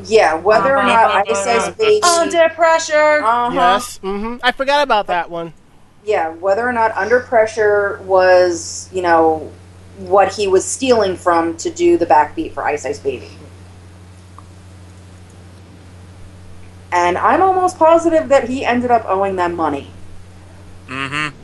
yeah, 0.07 0.35
whether 0.35 0.77
or 0.77 0.83
not 0.83 1.27
Ice 1.27 1.47
Ice 1.47 1.75
Baby. 1.75 2.01
Under 2.03 2.47
pressure. 2.49 3.23
Uh-huh. 3.23 3.51
yes. 3.53 3.97
hmm 3.97 4.37
I 4.43 4.51
forgot 4.51 4.83
about 4.83 5.07
that 5.07 5.31
one. 5.31 5.53
yeah, 6.05 6.29
whether 6.29 6.67
or 6.67 6.71
not 6.73 6.95
Under 6.95 7.19
Pressure 7.21 7.99
was, 8.03 8.87
you 8.93 9.01
know, 9.01 9.51
what 9.97 10.33
he 10.33 10.47
was 10.47 10.63
stealing 10.63 11.15
from 11.17 11.57
to 11.57 11.69
do 11.71 11.97
the 11.97 12.05
backbeat 12.05 12.53
for 12.53 12.63
Ice 12.63 12.85
Ice 12.85 12.99
Baby. 12.99 13.31
And 16.91 17.17
I'm 17.17 17.41
almost 17.41 17.77
positive 17.77 18.29
that 18.29 18.49
he 18.49 18.65
ended 18.65 18.91
up 18.91 19.05
owing 19.07 19.35
them 19.35 19.55
money. 19.55 19.91
Mm-hmm. 20.87 21.35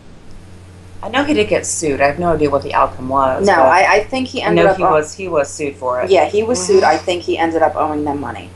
I 1.03 1.09
know 1.09 1.23
he 1.23 1.33
did 1.33 1.47
get 1.49 1.65
sued. 1.65 2.01
I 2.01 2.07
have 2.07 2.17
no 2.19 2.33
idea 2.33 2.49
what 2.49 2.63
the 2.63 2.73
outcome 2.73 3.09
was. 3.09 3.45
No, 3.45 3.53
I, 3.53 3.95
I 3.95 4.03
think 4.05 4.27
he 4.27 4.41
I 4.41 4.47
ended 4.47 4.65
know 4.65 4.71
up. 4.71 4.77
he 4.77 4.83
was 4.83 5.13
he 5.13 5.27
was 5.27 5.49
sued 5.49 5.75
for 5.75 6.01
it. 6.01 6.09
Yeah, 6.09 6.25
he 6.25 6.41
was 6.43 6.65
sued. 6.65 6.83
I 6.83 6.97
think 6.97 7.23
he 7.23 7.37
ended 7.37 7.61
up 7.61 7.75
owing 7.75 8.03
them 8.05 8.19
money. 8.19 8.49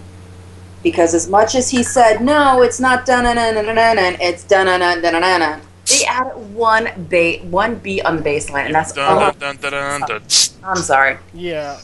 Because 0.81 1.13
as 1.13 1.27
much 1.29 1.55
as 1.55 1.69
he 1.69 1.83
said, 1.83 2.21
no, 2.23 2.61
it's 2.61 2.79
not 2.79 3.05
dun 3.05 3.25
dun 3.25 3.35
dun 3.35 3.53
dun 3.53 3.65
dun 3.75 3.95
dun, 3.97 4.17
it's 4.21 4.43
dun 4.45 4.65
dun 4.65 4.79
dun 4.79 5.01
dun 5.01 5.21
dun 5.21 5.39
dun. 5.41 5.61
They 5.85 6.05
added 6.05 6.55
one 6.55 6.89
ba- 7.09 7.39
one 7.49 7.75
beat 7.75 8.05
on 8.05 8.17
the 8.17 8.21
bass 8.21 8.49
line, 8.49 8.67
and 8.67 8.75
that's 8.75 8.93
Dun, 8.93 9.11
all. 9.11 9.19
dun, 9.33 9.57
dun, 9.57 9.71
dun, 9.71 9.99
dun, 10.01 10.07
dun. 10.07 10.21
I'm 10.63 10.75
sorry. 10.77 11.17
Yeah. 11.33 11.79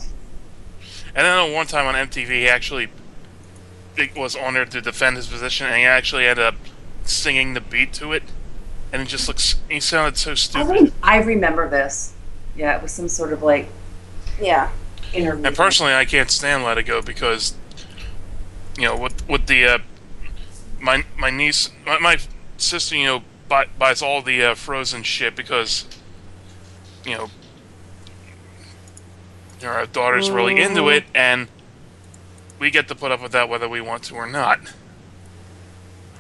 And 1.16 1.26
then 1.26 1.54
one 1.54 1.66
time 1.66 1.86
on 1.88 1.96
MTV, 1.96 2.28
he 2.28 2.48
actually 2.48 2.88
it 3.98 4.16
was 4.16 4.36
honored 4.36 4.72
to 4.72 4.82
defend 4.82 5.18
his 5.18 5.28
position, 5.28 5.66
and 5.68 5.76
he 5.78 5.84
actually 5.86 6.26
ended 6.28 6.46
up 6.46 6.56
singing 7.04 7.54
the 7.54 7.62
beat 7.62 7.94
to 7.94 8.14
it, 8.14 8.24
and 8.96 9.04
it 9.04 9.10
just 9.10 9.28
looks. 9.28 9.56
He 9.70 9.82
sounded 9.82 10.18
so 10.18 10.32
I, 10.32 10.36
stupid. 10.36 10.94
I 11.04 11.18
remember 11.18 11.70
this. 11.70 12.14
Yeah, 12.56 12.78
it 12.78 12.82
was 12.82 12.94
some 12.94 13.10
sort 13.10 13.34
of 13.34 13.44
like 13.44 13.68
Yeah. 14.40 14.70
interview. 15.14 15.46
And 15.46 15.54
personally, 15.56 15.94
I 15.94 16.06
can't 16.06 16.32
stand 16.32 16.64
Let 16.64 16.78
It 16.78 16.84
Go 16.84 17.02
because, 17.02 17.56
you 18.78 18.86
know, 18.86 18.96
with 18.96 19.28
with 19.28 19.48
the 19.48 19.66
uh, 19.66 19.78
my 20.80 21.04
my 21.18 21.30
niece, 21.30 21.72
my, 21.86 22.00
my 22.00 22.18
sister, 22.56 22.96
you 22.96 23.06
know, 23.06 23.24
buy, 23.50 23.66
buys 23.78 24.02
all 24.02 24.22
the 24.22 24.42
uh, 24.42 24.56
Frozen 24.56 25.04
shit 25.04 25.36
because, 25.36 25.86
you 27.06 27.16
know, 27.16 27.30
our 29.62 29.86
daughter's 29.88 30.30
really 30.30 30.58
into 30.58 30.88
it, 30.88 31.04
and 31.14 31.50
we 32.60 32.72
get 32.72 32.88
to 32.88 32.96
put 32.96 33.12
up 33.12 33.22
with 33.22 33.34
that 33.34 33.50
whether 33.50 33.68
we 33.68 33.82
want 33.82 34.04
to 34.04 34.16
or 34.16 34.26
not. 34.26 34.60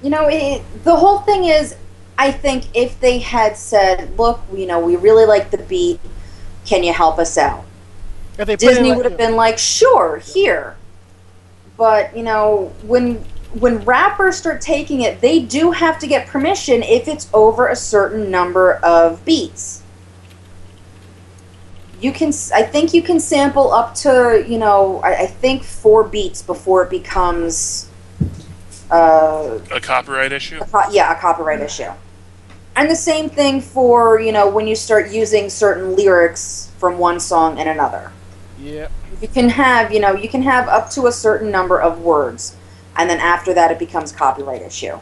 You 0.03 0.10
know, 0.10 0.27
it, 0.27 0.61
the 0.84 0.95
whole 0.97 1.19
thing 1.19 1.45
is, 1.45 1.76
I 2.17 2.31
think 2.31 2.65
if 2.73 2.99
they 2.99 3.19
had 3.19 3.57
said, 3.57 4.17
"Look, 4.17 4.39
you 4.53 4.65
know, 4.65 4.79
we 4.79 4.95
really 4.95 5.25
like 5.25 5.51
the 5.51 5.57
beat. 5.57 5.99
Can 6.65 6.83
you 6.83 6.93
help 6.93 7.19
us 7.19 7.37
out?" 7.37 7.63
If 8.37 8.47
they 8.47 8.55
put 8.57 8.63
in, 8.63 8.69
Disney 8.69 8.89
like- 8.89 8.97
would 8.97 9.05
have 9.05 9.17
been 9.17 9.35
like, 9.35 9.57
"Sure, 9.57 10.17
here." 10.17 10.75
But 11.77 12.15
you 12.15 12.23
know, 12.23 12.71
when 12.83 13.23
when 13.59 13.79
rappers 13.85 14.35
start 14.37 14.59
taking 14.59 15.01
it, 15.01 15.21
they 15.21 15.39
do 15.39 15.71
have 15.71 15.97
to 15.99 16.07
get 16.07 16.27
permission 16.27 16.83
if 16.83 17.07
it's 17.07 17.27
over 17.33 17.67
a 17.67 17.75
certain 17.75 18.29
number 18.29 18.73
of 18.83 19.23
beats. 19.23 19.81
You 22.01 22.11
can, 22.11 22.27
s- 22.29 22.51
I 22.51 22.63
think, 22.63 22.93
you 22.93 23.01
can 23.01 23.19
sample 23.21 23.71
up 23.73 23.95
to 23.95 24.43
you 24.47 24.57
know, 24.57 24.99
I, 25.03 25.15
I 25.23 25.25
think 25.27 25.63
four 25.63 26.03
beats 26.03 26.41
before 26.41 26.83
it 26.83 26.89
becomes. 26.89 27.89
Uh, 28.91 29.59
A 29.71 29.79
copyright 29.79 30.31
issue. 30.33 30.59
a 30.61 30.65
co- 30.65 30.91
yeah, 30.91 31.11
a 31.11 31.19
copyright 31.19 31.61
issue. 31.61 31.89
And 32.76 32.89
the 32.89 32.95
same 32.95 33.30
thing 33.30 33.61
for, 33.61 34.19
you 34.19 34.31
know, 34.31 34.49
when 34.49 34.68
you 34.68 34.76
start 34.76 35.10
using 35.10 35.49
certain 35.49 35.95
lyrics 35.95 36.72
from 36.77 36.97
one 36.97 37.19
song 37.19 37.57
in 37.57 37.68
another. 37.68 38.11
Yeah. 38.60 38.89
You 39.22 39.27
can 39.30 39.49
have, 39.49 39.93
you 39.93 39.99
know, 39.99 40.14
you 40.14 40.27
can 40.27 40.41
have 40.41 40.68
up 40.68 40.89
to 40.91 41.07
a 41.07 41.11
certain 41.11 41.52
number 41.52 41.81
of 41.81 42.02
words, 42.02 42.56
and 42.97 43.10
then 43.10 43.19
after 43.19 43.53
that 43.53 43.72
it 43.72 43.80
becomes 43.80 44.11
copyright 44.11 44.61
issue. 44.61 44.99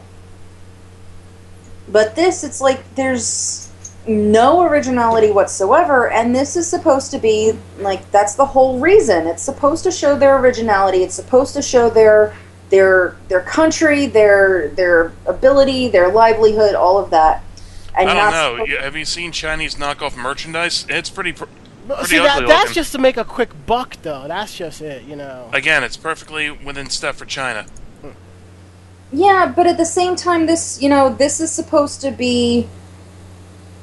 But 1.88 2.14
this, 2.14 2.44
it's 2.44 2.60
like 2.60 2.94
there's 2.94 3.72
no 4.06 4.62
originality 4.62 5.30
whatsoever, 5.30 6.10
and 6.10 6.34
this 6.34 6.56
is 6.56 6.68
supposed 6.68 7.10
to 7.10 7.18
be 7.18 7.58
like 7.78 8.10
that's 8.10 8.34
the 8.34 8.46
whole 8.46 8.78
reason. 8.78 9.26
It's 9.26 9.42
supposed 9.42 9.82
to 9.84 9.90
show 9.90 10.16
their 10.16 10.38
originality. 10.38 11.02
It's 11.02 11.14
supposed 11.14 11.54
to 11.54 11.62
show 11.62 11.90
their 11.90 12.36
their 12.70 13.16
their 13.28 13.40
country, 13.40 14.06
their 14.06 14.68
their 14.68 15.12
ability, 15.26 15.88
their 15.88 16.08
livelihood, 16.08 16.74
all 16.74 16.98
of 16.98 17.10
that. 17.10 17.42
And 17.96 18.10
I 18.10 18.14
don't 18.14 18.30
know. 18.32 18.52
supposed- 18.54 18.70
You- 18.70 18.78
Have 18.78 18.96
you 18.96 19.04
seen 19.04 19.32
Chinese 19.32 19.76
knockoff 19.76 20.16
merchandise? 20.16 20.84
It's 20.88 21.10
pretty. 21.10 21.32
Pr- 21.32 21.44
Pretty 21.86 22.04
see, 22.06 22.16
that, 22.18 22.46
that's 22.48 22.60
looking. 22.62 22.72
just 22.74 22.92
to 22.92 22.98
make 22.98 23.18
a 23.18 23.24
quick 23.26 23.50
buck, 23.66 23.98
though. 24.02 24.24
That's 24.26 24.56
just 24.56 24.80
it, 24.80 25.02
you 25.04 25.16
know. 25.16 25.50
again, 25.52 25.84
it's 25.84 25.98
perfectly 25.98 26.50
within 26.50 26.88
step 26.88 27.14
for 27.14 27.26
China. 27.26 27.66
Yeah, 29.12 29.52
but 29.54 29.66
at 29.66 29.76
the 29.76 29.84
same 29.84 30.16
time, 30.16 30.46
this 30.46 30.80
you 30.82 30.88
know 30.88 31.10
this 31.14 31.40
is 31.40 31.52
supposed 31.52 32.00
to 32.00 32.10
be 32.10 32.66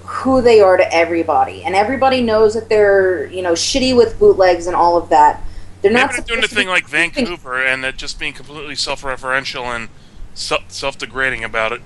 who 0.03 0.41
they 0.41 0.59
are 0.61 0.77
to 0.77 0.93
everybody, 0.93 1.63
and 1.63 1.75
everybody 1.75 2.21
knows 2.21 2.53
that 2.55 2.69
they're 2.69 3.27
you 3.27 3.41
know 3.43 3.53
shitty 3.53 3.95
with 3.95 4.17
bootlegs 4.19 4.65
and 4.67 4.75
all 4.75 4.97
of 4.97 5.09
that. 5.09 5.41
They're 5.81 5.91
Maybe 5.91 6.01
not 6.01 6.11
they're 6.15 6.21
doing 6.35 6.43
a 6.43 6.47
thing 6.47 6.67
like 6.67 6.87
Vancouver 6.87 7.63
and 7.63 7.85
uh, 7.85 7.91
just 7.91 8.19
being 8.19 8.33
completely 8.33 8.75
self-referential 8.75 9.63
and 9.63 9.89
self-degrading 10.33 11.43
about 11.43 11.71
it. 11.71 11.81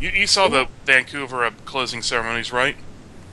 You, 0.00 0.08
you 0.10 0.26
saw 0.26 0.48
the 0.48 0.66
Vancouver 0.84 1.44
uh, 1.44 1.50
closing 1.64 2.02
ceremonies, 2.02 2.52
right? 2.52 2.76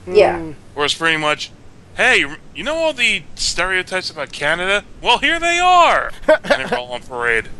Yeah, 0.06 0.38
Mm. 0.38 0.54
Where 0.74 0.84
it's 0.84 0.94
pretty 0.94 1.16
much, 1.16 1.50
hey, 1.96 2.24
you 2.54 2.62
know 2.64 2.76
all 2.76 2.92
the 2.92 3.22
stereotypes 3.34 4.10
about 4.10 4.32
Canada? 4.32 4.84
Well, 5.02 5.18
here 5.18 5.38
they 5.40 5.58
are, 5.58 6.12
and 6.28 6.44
they're 6.70 6.78
all 6.78 6.92
on 6.92 7.02
parade. 7.02 7.48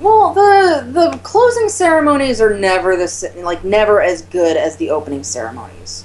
well 0.00 0.32
the 0.32 0.86
the 0.90 1.18
closing 1.22 1.68
ceremonies 1.68 2.40
are 2.40 2.56
never 2.58 2.96
the 2.96 3.04
s- 3.04 3.36
like 3.36 3.62
never 3.64 4.00
as 4.00 4.22
good 4.22 4.56
as 4.56 4.76
the 4.76 4.88
opening 4.90 5.22
ceremonies. 5.22 6.04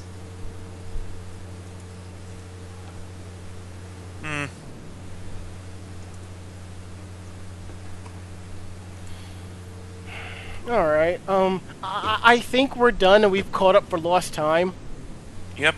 Hmm. 4.23 4.45
All 10.67 10.85
right. 10.87 11.19
Um, 11.29 11.61
I, 11.83 12.19
I 12.23 12.39
think 12.39 12.75
we're 12.75 12.91
done 12.91 13.23
and 13.23 13.31
we've 13.31 13.51
caught 13.51 13.75
up 13.75 13.87
for 13.89 13.99
lost 13.99 14.33
time, 14.33 14.73
Yep. 15.57 15.75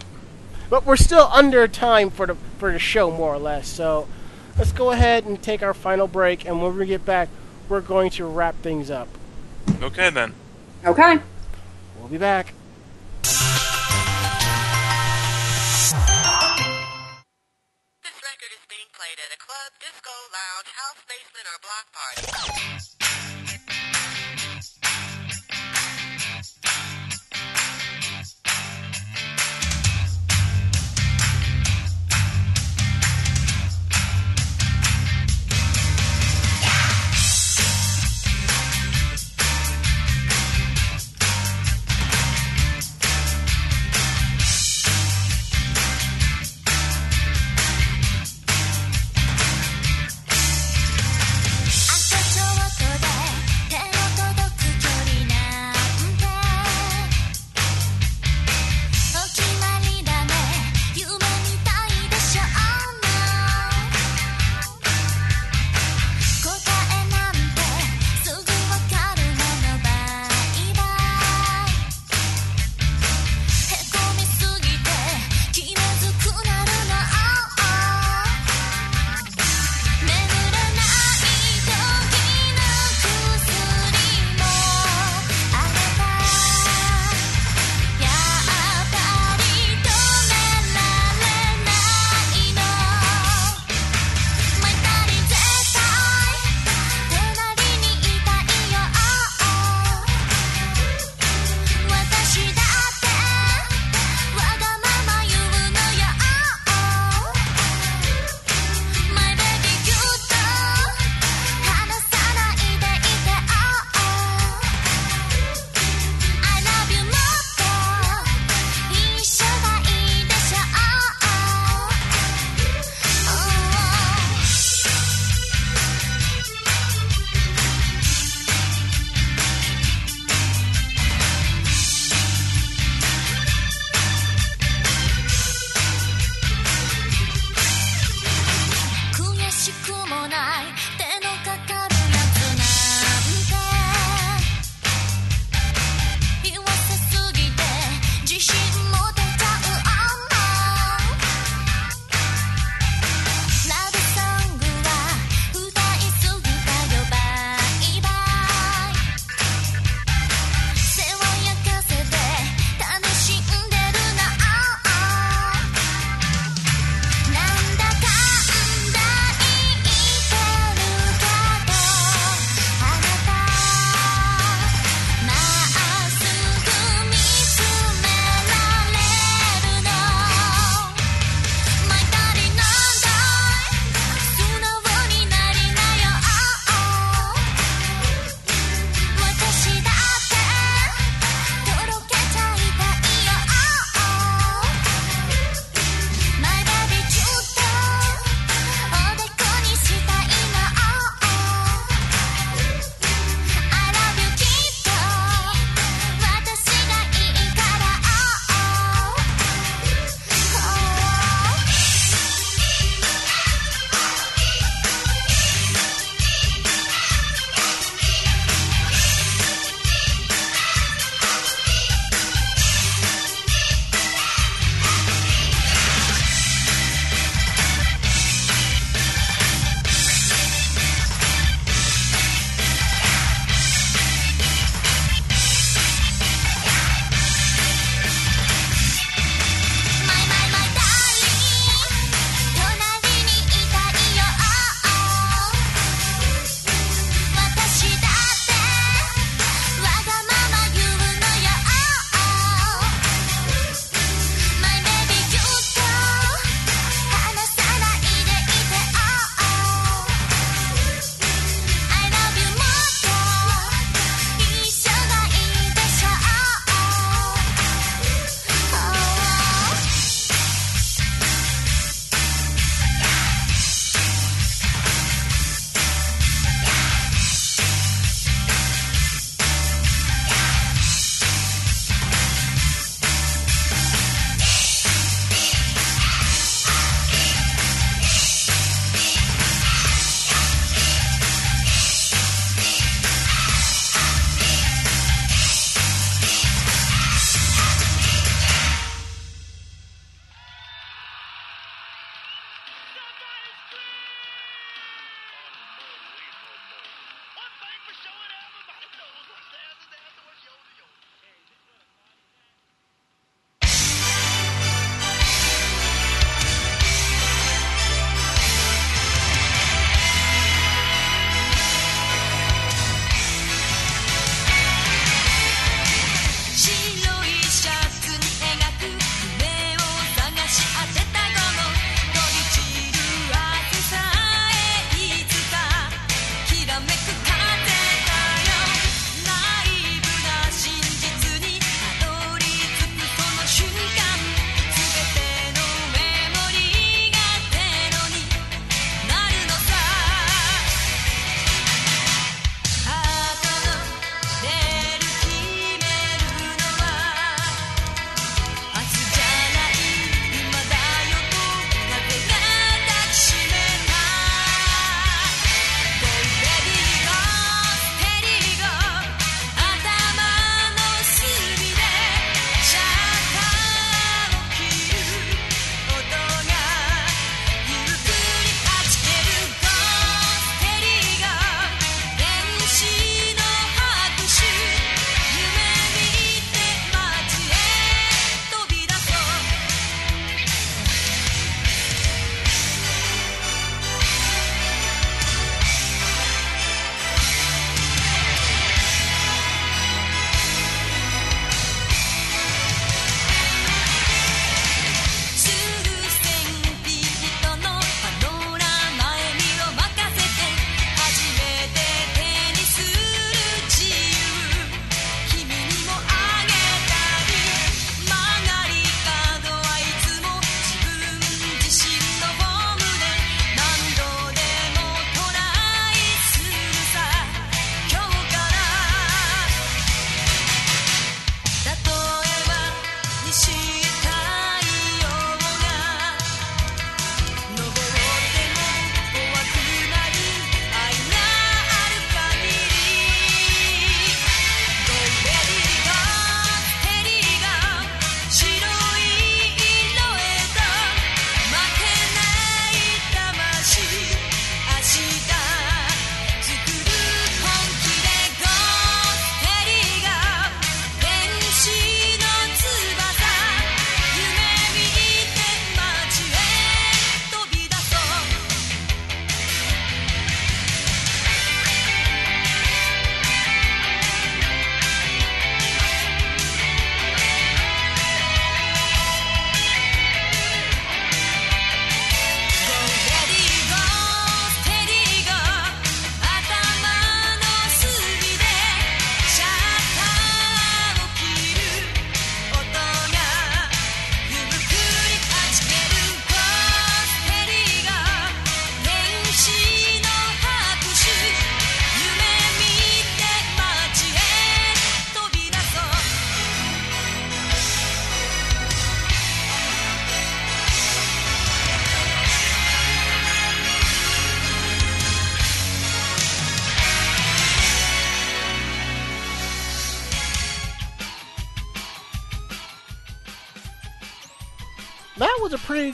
but 0.70 0.86
we're 0.86 0.96
still 0.96 1.30
under 1.34 1.68
time 1.68 2.10
for 2.10 2.26
the 2.26 2.36
for 2.58 2.72
the 2.72 2.80
show 2.80 3.12
more 3.12 3.34
or 3.34 3.38
less. 3.40 3.68
So 3.68 4.08
let's 4.58 4.72
go 4.72 4.92
ahead 4.92 5.26
and 5.26 5.42
take 5.42 5.62
our 5.62 5.74
final 5.74 6.08
break, 6.08 6.46
and 6.46 6.62
when 6.62 6.78
we 6.78 6.86
get 6.86 7.06
back, 7.06 7.28
we're 7.68 7.82
going 7.82 8.10
to 8.12 8.26
wrap 8.26 8.56
things 8.62 8.90
up. 8.90 9.10
Okay 9.82 10.10
then. 10.10 10.34
Okay. 10.86 11.20
We'll 12.00 12.08
be 12.08 12.18
back. 12.18 12.54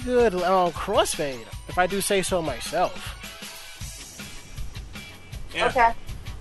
Good 0.05 0.35
uh, 0.35 0.71
crossfade, 0.73 1.45
if 1.67 1.77
I 1.77 1.88
do 1.88 2.01
say 2.01 2.21
so 2.21 2.41
myself. 2.41 3.19
Yeah. 5.53 5.67
Okay. 5.67 5.91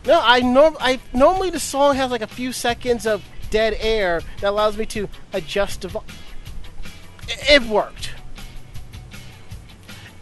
No, 0.07 0.21
I 0.23 0.41
norm 0.41 0.77
I 0.81 0.99
normally 1.13 1.51
the 1.51 1.61
song 1.61 1.95
has 1.97 2.11
like 2.11 2.23
a 2.23 2.27
few 2.27 2.53
seconds 2.53 3.07
of 3.07 3.23
dead 3.51 3.77
air 3.79 4.21
that 4.41 4.49
allows 4.51 4.77
me 4.77 4.87
to 4.87 5.09
adjust 5.33 5.83
the. 5.83 5.89
Vo- 5.89 6.05
it, 7.29 7.63
it 7.63 7.69
worked. 7.69 8.11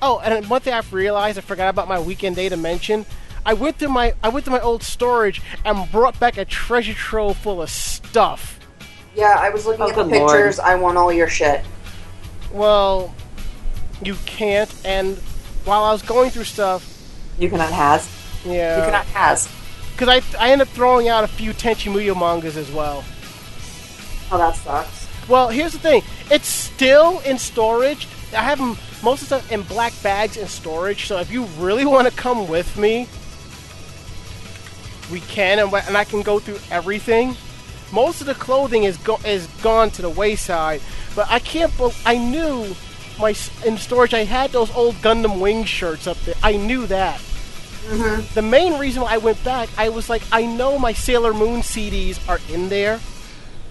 Oh, 0.03 0.19
and 0.21 0.49
one 0.49 0.61
thing 0.61 0.73
I've 0.75 0.93
realized, 0.93 1.39
I 1.39 1.41
forgot 1.43 1.69
about 1.69 1.87
my 1.89 1.99
weekend 1.99 2.37
day 2.37 2.49
to 2.49 2.57
mention. 2.57 3.05
I 3.47 3.55
went 3.55 3.79
through 3.79 3.89
my 3.89 4.13
I 4.23 4.29
went 4.29 4.45
through 4.45 4.55
my 4.55 4.61
old 4.61 4.83
storage 4.83 5.41
and 5.65 5.91
brought 5.91 6.19
back 6.21 6.37
a 6.37 6.45
treasure 6.45 6.93
trove 6.95 7.37
full 7.39 7.63
of 7.63 7.71
stuff. 7.71 8.59
Yeah, 9.15 9.37
I 9.39 9.51
was 9.51 9.65
looking 9.67 9.83
Oh, 9.83 9.89
at 9.91 9.97
the 9.97 10.03
good 10.05 10.13
lord. 10.13 10.31
pictures. 10.31 10.59
I 10.59 10.75
want 10.75 10.99
all 10.99 11.13
your 11.13 11.29
shit. 11.29 11.63
Well, 12.53 13.15
you 14.03 14.15
can't. 14.27 14.73
And 14.85 15.17
while 15.65 15.85
I 15.85 15.93
was 15.93 16.03
going 16.03 16.31
through 16.31 16.45
stuff, 16.45 16.87
You 17.39 17.49
cannot 17.51 17.73
has. 17.73 18.09
yeah, 18.45 18.79
You 18.79 18.83
cannot 18.85 19.07
has. 19.07 19.49
because 19.93 20.09
I 20.09 20.23
I 20.43 20.51
ended 20.53 20.69
up 20.69 20.75
throwing 20.75 21.09
out 21.09 21.25
a 21.25 21.29
few 21.29 21.53
Tenchi 21.53 21.93
Muyo 21.93 22.15
mangas 22.19 22.57
as 22.57 22.71
well. 22.71 23.05
Oh, 24.33 24.39
that 24.39 24.55
sucks. 24.57 25.09
Well, 25.29 25.49
here's 25.49 25.73
the 25.73 25.79
thing. 25.79 26.03
It's 26.31 26.49
still 26.49 27.21
in 27.21 27.39
storage. 27.39 28.07
I 28.33 28.43
have 28.43 28.59
most 29.03 29.23
of 29.23 29.29
the 29.29 29.39
stuff 29.41 29.53
in 29.53 29.63
black 29.63 29.93
bags 30.03 30.37
in 30.37 30.47
storage. 30.47 31.07
So 31.07 31.19
if 31.19 31.31
you 31.33 31.45
really 31.59 31.85
want 31.85 32.09
to 32.09 32.15
come 32.15 32.49
with 32.49 32.77
me, 32.79 33.09
we 35.11 35.21
can, 35.21 35.59
and, 35.59 35.73
and 35.73 35.97
I 35.97 36.05
can 36.05 36.23
go 36.23 36.39
through 36.39 36.59
everything. 36.71 37.37
Most 37.93 38.21
of 38.21 38.29
the 38.29 38.35
clothing 38.35 38.85
is 38.85 38.97
go- 38.99 39.19
is 39.25 39.47
gone 39.63 39.91
to 39.93 40.03
the 40.03 40.09
wayside, 40.11 40.81
but 41.17 41.27
I 41.29 41.41
can't. 41.41 41.77
Bel 41.77 41.93
I 42.07 42.17
knew 42.19 42.75
my 43.21 43.35
in 43.65 43.77
storage. 43.79 44.15
I 44.15 44.25
had 44.25 44.51
those 44.51 44.75
old 44.75 44.97
Gundam 44.97 45.41
Wing 45.41 45.65
shirts 45.65 46.07
up 46.07 46.19
there. 46.21 46.35
I 46.43 46.57
knew 46.57 46.87
that. 46.87 47.21
The 48.35 48.43
main 48.43 48.79
reason 48.79 49.03
why 49.03 49.15
I 49.15 49.19
went 49.19 49.43
back, 49.43 49.69
I 49.77 49.89
was 49.89 50.09
like, 50.09 50.23
I 50.31 50.45
know 50.45 50.79
my 50.79 50.93
Sailor 50.93 51.35
Moon 51.35 51.61
CDs 51.61 52.21
are 52.29 52.39
in 52.53 52.69
there, 52.69 53.01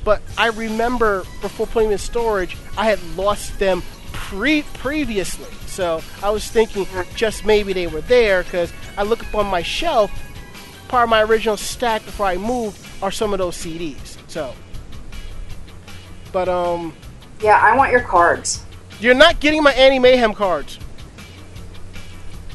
but 0.04 0.22
I 0.38 0.48
remember 0.48 1.24
before 1.42 1.68
putting 1.68 1.90
them 1.90 1.94
in 1.94 2.00
storage, 2.00 2.58
I 2.78 2.86
had 2.86 3.02
lost 3.16 3.60
them 3.60 3.82
pre 4.12 4.64
previously. 4.74 5.52
So 5.68 6.02
I 6.22 6.32
was 6.32 6.48
thinking 6.48 6.88
just 7.16 7.46
maybe 7.46 7.72
they 7.72 7.88
were 7.88 8.02
there 8.02 8.44
because 8.44 8.74
I 8.98 9.04
look 9.04 9.26
up 9.26 9.36
on 9.36 9.48
my 9.48 9.62
shelf. 9.62 10.12
Part 10.88 11.04
of 11.04 11.10
my 11.10 11.22
original 11.22 11.56
stack 11.56 12.04
before 12.04 12.26
I 12.26 12.38
moved 12.38 12.78
are 13.02 13.12
some 13.12 13.32
of 13.34 13.40
those 13.40 13.56
CDs. 13.56 14.18
So, 14.28 14.54
but 16.32 16.50
um, 16.50 16.94
Yeah, 17.42 17.60
I 17.62 17.78
want 17.78 17.92
your 17.92 18.02
cards. 18.02 18.66
You're 19.00 19.14
not 19.14 19.40
getting 19.40 19.64
my 19.64 19.74
Annie 19.74 20.00
Mayhem 20.00 20.34
cards. 20.34 20.80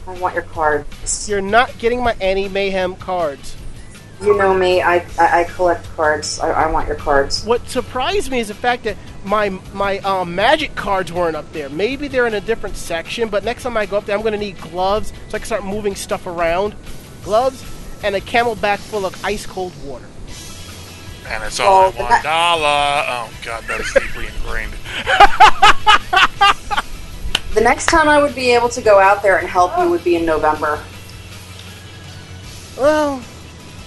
I 0.07 0.19
want 0.19 0.35
your 0.35 0.45
cards. 0.45 1.29
You're 1.29 1.41
not 1.41 1.77
getting 1.79 2.03
my 2.03 2.15
Annie 2.21 2.49
Mayhem 2.49 2.97
cards. 2.97 3.57
You 4.21 4.37
know 4.37 4.55
me. 4.55 4.81
I 4.81 4.97
I, 5.19 5.41
I 5.41 5.45
collect 5.45 5.85
cards. 5.97 6.39
I, 6.41 6.51
I 6.51 6.71
want 6.71 6.87
your 6.87 6.97
cards. 6.97 7.45
What 7.45 7.69
surprised 7.69 8.31
me 8.31 8.39
is 8.39 8.49
the 8.49 8.55
fact 8.55 8.85
that 8.85 8.97
my 9.25 9.49
my 9.73 9.99
um, 9.99 10.35
magic 10.35 10.75
cards 10.77 11.13
weren't 11.13 11.37
up 11.37 11.51
there. 11.53 11.69
Maybe 11.69 12.09
they're 12.09 12.27
in 12.27 12.35
a 12.35 12.41
different 12.41 12.77
section, 12.77 13.29
but 13.29 13.45
next 13.45 13.63
time 13.65 13.77
I 13.77 13.87
go 13.87 13.97
up 13.97 14.05
there, 14.07 14.15
I'm 14.15 14.23
going 14.23 14.33
to 14.35 14.39
need 14.39 14.59
gloves 14.61 15.13
so 15.29 15.37
I 15.37 15.39
can 15.39 15.47
start 15.47 15.65
moving 15.65 15.95
stuff 15.95 16.27
around. 16.27 16.75
Gloves 17.25 17.65
and 18.05 18.15
a 18.15 18.21
camelback 18.21 18.79
full 18.79 19.07
of 19.07 19.25
ice 19.25 19.47
cold 19.47 19.73
water. 19.85 20.05
And 21.27 21.43
it's 21.43 21.59
only 21.59 21.89
Oh, 21.89 21.93
but 21.97 22.11
one. 22.11 22.21
Oh 22.25 23.31
god, 23.43 23.65
that 23.65 23.81
is 23.81 23.93
deeply 24.15 24.29
ingrained. 24.37 24.73
The 27.55 27.61
next 27.61 27.87
time 27.87 28.09
I 28.09 28.21
would 28.21 28.35
be 28.35 28.51
able 28.51 28.69
to 28.71 28.83
go 28.83 28.99
out 28.99 29.23
there 29.23 29.39
and 29.39 29.47
help 29.47 29.79
you 29.79 29.89
would 29.89 30.03
be 30.03 30.17
in 30.17 30.27
November. 30.27 30.83
Well, 32.77 33.23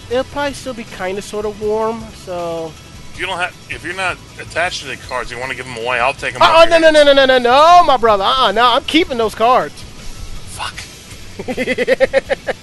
it'll 0.10 0.24
probably 0.26 0.54
still 0.54 0.74
be 0.74 0.86
kind 0.86 1.18
of 1.18 1.26
sort 1.26 1.46
of 1.46 1.60
warm, 1.62 2.02
so. 2.14 2.68
If 3.12 3.20
you 3.20 3.26
don't 3.26 3.38
have, 3.38 3.54
if 3.70 3.84
you're 3.84 3.94
not 3.94 4.18
attached 4.40 4.84
to 4.84 4.88
the 4.88 4.96
cards, 4.96 5.30
you 5.32 5.38
want 5.38 5.52
to 5.52 5.58
give 5.58 5.66
them 5.66 5.76
away. 5.78 6.00
I'll 6.00 6.14
take 6.14 6.34
them. 6.34 6.44
Oh, 6.46 6.66
no, 6.70 6.78
no, 6.78 6.92
no, 6.92 7.04
no, 7.04 7.12
no, 7.12 7.26
no, 7.26 7.40
no, 7.40 7.84
my 7.86 7.98
brother. 7.98 8.24
Uh 8.24 8.48
uh 8.48 8.52
no, 8.54 8.74
I'm 8.74 8.86
keeping 8.86 9.18
those 9.18 9.36
cards. 9.36 9.74
Fuck. 10.56 10.76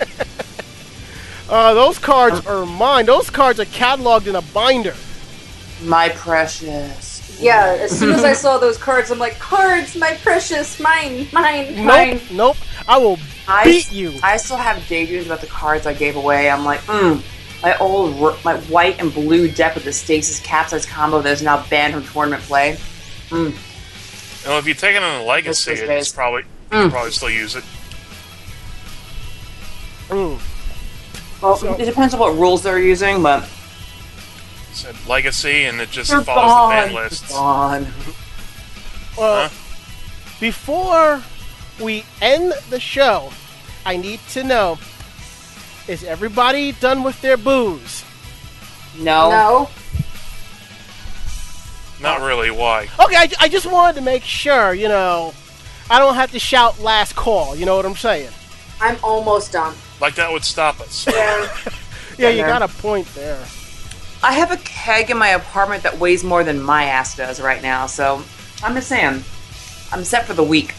Uh, 1.46 1.74
those 1.74 1.98
cards 1.98 2.46
are 2.46 2.64
mine. 2.64 3.04
Those 3.04 3.28
cards 3.28 3.60
are 3.60 3.66
cataloged 3.66 4.26
in 4.26 4.34
a 4.34 4.40
binder. 4.40 4.94
My 5.82 6.08
precious. 6.08 7.13
Yeah, 7.39 7.77
as 7.81 7.98
soon 7.98 8.12
as 8.15 8.24
I 8.24 8.32
saw 8.44 8.59
those 8.59 8.78
cards, 8.78 9.11
I'm 9.11 9.19
like, 9.19 9.39
cards, 9.39 9.97
my 9.97 10.15
precious, 10.23 10.78
mine, 10.81 11.27
mine, 11.32 11.85
mine. 11.85 12.20
Nope, 12.31 12.56
nope. 12.56 12.56
I 12.89 12.98
will 12.98 13.19
I, 13.48 13.65
beat 13.65 13.93
you. 13.93 14.15
I 14.23 14.36
still 14.36 14.56
have 14.56 14.86
daydreams 14.89 15.27
about 15.27 15.40
the 15.40 15.47
cards 15.48 15.86
I 15.86 15.94
gave 15.94 16.16
away. 16.16 16.48
I'm 16.51 16.65
like, 16.65 16.81
mm, 16.82 17.23
my 17.62 17.77
old, 17.78 18.15
r- 18.23 18.36
my 18.44 18.56
white 18.62 19.01
and 19.01 19.12
blue 19.12 19.48
deck 19.51 19.74
with 19.74 19.85
the 19.85 19.93
Stasis 19.93 20.39
capsize 20.40 20.86
combo 20.86 21.20
that 21.23 21.32
is 21.32 21.43
now 21.43 21.66
banned 21.69 21.94
from 21.94 22.05
tournament 22.05 22.43
play. 22.44 22.77
You 23.31 23.52
know, 24.47 24.59
if 24.59 24.66
you 24.66 24.74
take 24.74 24.94
it 24.94 25.02
in 25.02 25.02
a 25.02 25.24
legacy, 25.24 25.73
This 25.73 25.81
it's 25.81 25.89
base. 25.89 26.12
probably 26.12 26.43
Mm. 26.70 26.82
can 26.82 26.90
probably 26.90 27.11
still 27.11 27.31
use 27.31 27.56
it. 27.56 27.65
Mm. 30.09 30.39
Well, 31.43 31.56
So- 31.56 31.74
it 31.74 31.85
depends 31.85 32.15
on 32.15 32.20
what 32.20 32.35
rules 32.36 32.62
they're 32.62 32.78
using, 32.78 33.23
but 33.23 33.48
It's 34.74 34.84
a 34.84 35.09
legacy, 35.09 35.64
and 35.66 35.80
it 35.80 35.90
just 35.92 36.10
they're 36.10 36.22
follows 36.22 36.51
gone. 36.51 36.68
the 36.70 36.74
ban 36.74 36.92
They're 36.94 37.02
lists. 37.05 37.30
gone. 37.30 37.86
Well, 39.16 39.48
Huh? 39.48 39.55
before 40.40 41.22
we 41.80 42.05
end 42.20 42.52
the 42.70 42.80
show, 42.80 43.30
I 43.86 43.96
need 43.96 44.18
to 44.30 44.42
know: 44.42 44.78
Is 45.86 46.02
everybody 46.02 46.72
done 46.72 47.05
with 47.05 47.20
their 47.22 47.36
booze? 47.36 48.05
No. 48.98 49.30
No. 49.30 49.70
Not 52.01 52.20
really. 52.20 52.51
Why? 52.51 52.88
Okay, 52.98 53.16
I, 53.16 53.30
I 53.40 53.48
just 53.48 53.66
wanted 53.66 53.94
to 53.96 54.02
make 54.02 54.24
sure. 54.24 54.74
You 54.74 54.88
know, 54.88 55.32
I 55.88 56.01
don't 56.01 56.16
have 56.16 56.32
to 56.32 56.40
shout 56.40 56.80
last 56.80 57.14
call. 57.14 57.55
You 57.55 57.64
know 57.64 57.76
what 57.76 57.86
I'm 57.86 57.94
saying? 57.94 58.30
I'm 58.80 58.96
almost 59.05 59.52
done. 59.52 59.74
Like 60.01 60.16
that 60.16 60.32
would 60.32 60.44
stop 60.44 60.80
us. 60.80 61.06
Yeah. 61.06 61.48
Yeah, 62.16 62.28
you 62.28 62.42
got 62.42 62.62
a 62.62 62.68
point 62.68 63.09
there. 63.16 63.44
I 64.24 64.32
have 64.32 64.51
a 64.51 64.56
keg 64.56 65.10
in 65.10 65.18
my 65.18 65.28
apartment 65.28 65.82
that 65.82 65.98
weighs 65.98 66.24
more 66.24 66.42
than 66.42 66.62
my 66.62 66.84
ass 66.84 67.14
does 67.14 67.42
right 67.42 67.62
now, 67.62 67.84
so 67.84 68.22
I'm 68.62 68.74
just 68.74 68.88
saying, 68.88 69.22
I'm 69.92 70.02
set 70.02 70.24
for 70.24 70.32
the 70.32 70.42
week. 70.42 70.74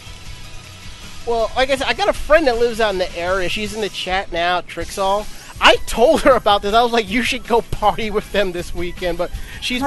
Well, 1.27 1.51
like 1.55 1.69
I 1.69 1.75
said, 1.75 1.85
I 1.87 1.93
got 1.93 2.09
a 2.09 2.13
friend 2.13 2.47
that 2.47 2.57
lives 2.57 2.81
out 2.81 2.93
in 2.93 2.97
the 2.97 3.15
area. 3.15 3.47
She's 3.47 3.75
in 3.75 3.81
the 3.81 3.89
chat 3.89 4.31
now, 4.31 4.61
Trixall. 4.61 5.27
I 5.61 5.75
told 5.85 6.21
her 6.21 6.35
about 6.35 6.63
this. 6.63 6.73
I 6.73 6.81
was 6.81 6.91
like, 6.91 7.07
you 7.07 7.21
should 7.21 7.45
go 7.45 7.61
party 7.61 8.09
with 8.09 8.31
them 8.31 8.51
this 8.51 8.73
weekend, 8.73 9.19
but 9.19 9.29
she's 9.61 9.83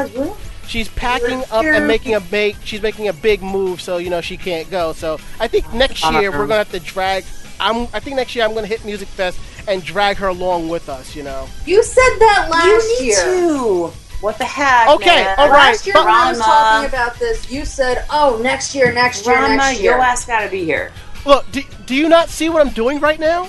she's 0.68 0.89
packing 0.90 1.43
up 1.51 1.64
and 1.64 1.89
making 1.89 2.14
a 2.14 2.20
big 2.20 2.55
she's 2.64 2.80
making 2.80 3.09
a 3.09 3.12
big 3.12 3.43
move, 3.43 3.80
so 3.80 3.97
you 3.97 4.09
know 4.09 4.20
she 4.20 4.36
can't 4.36 4.70
go. 4.70 4.93
So 4.93 5.18
I 5.40 5.48
think 5.48 5.74
next 5.74 6.09
year 6.12 6.30
we're 6.30 6.47
gonna 6.47 6.59
have 6.59 6.70
to 6.70 6.80
drag. 6.80 7.24
I'm 7.59 7.89
I 7.93 7.98
think 7.98 8.14
next 8.14 8.36
year 8.36 8.44
I'm 8.44 8.55
gonna 8.55 8.68
hit 8.68 8.85
Music 8.85 9.09
Fest 9.09 9.40
and 9.69 9.85
drag 9.85 10.16
her 10.16 10.28
along 10.28 10.69
with 10.69 10.89
us. 10.89 11.15
You 11.15 11.23
know. 11.23 11.49
You 11.66 11.82
said 11.82 12.19
that 12.19 12.49
last 12.51 13.01
year. 13.03 13.24
You 13.24 13.43
need 13.43 13.90
to. 13.90 13.93
What 14.20 14.36
the 14.36 14.45
heck? 14.45 14.89
Okay, 14.89 15.23
man? 15.23 15.36
all 15.39 15.49
right. 15.49 15.70
Last 15.70 15.86
year 15.86 15.95
when 15.95 16.09
I 16.09 16.31
was 16.31 16.40
talking 16.40 16.89
about 16.89 17.19
this, 17.20 17.51
you 17.51 17.65
said, 17.65 18.05
"Oh, 18.11 18.40
next 18.43 18.74
year, 18.74 18.93
next 18.93 19.24
year, 19.27 19.36
Ranma, 19.36 19.57
next 19.57 19.81
year." 19.81 19.93
your 19.93 20.01
ass 20.01 20.27
gotta 20.27 20.51
be 20.51 20.65
here. 20.65 20.90
Look, 21.24 21.51
do, 21.53 21.62
do 21.86 21.95
you 21.95 22.09
not 22.09 22.28
see 22.28 22.49
what 22.49 22.66
I'm 22.66 22.73
doing 22.73 22.99
right 22.99 23.20
now? 23.20 23.49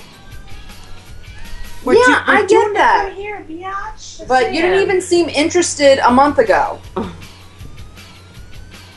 We're 1.84 1.96
yeah, 1.96 2.06
do- 2.06 2.12
we're 2.12 2.38
I 2.38 2.46
doing 2.46 2.74
get 2.74 2.74
that. 2.76 3.14
Here, 3.16 3.46
biatch. 3.50 4.28
But 4.28 4.54
you 4.54 4.62
didn't 4.62 4.82
even 4.82 5.02
seem 5.02 5.30
interested 5.30 5.98
a 6.00 6.12
month 6.12 6.38
ago. 6.38 6.80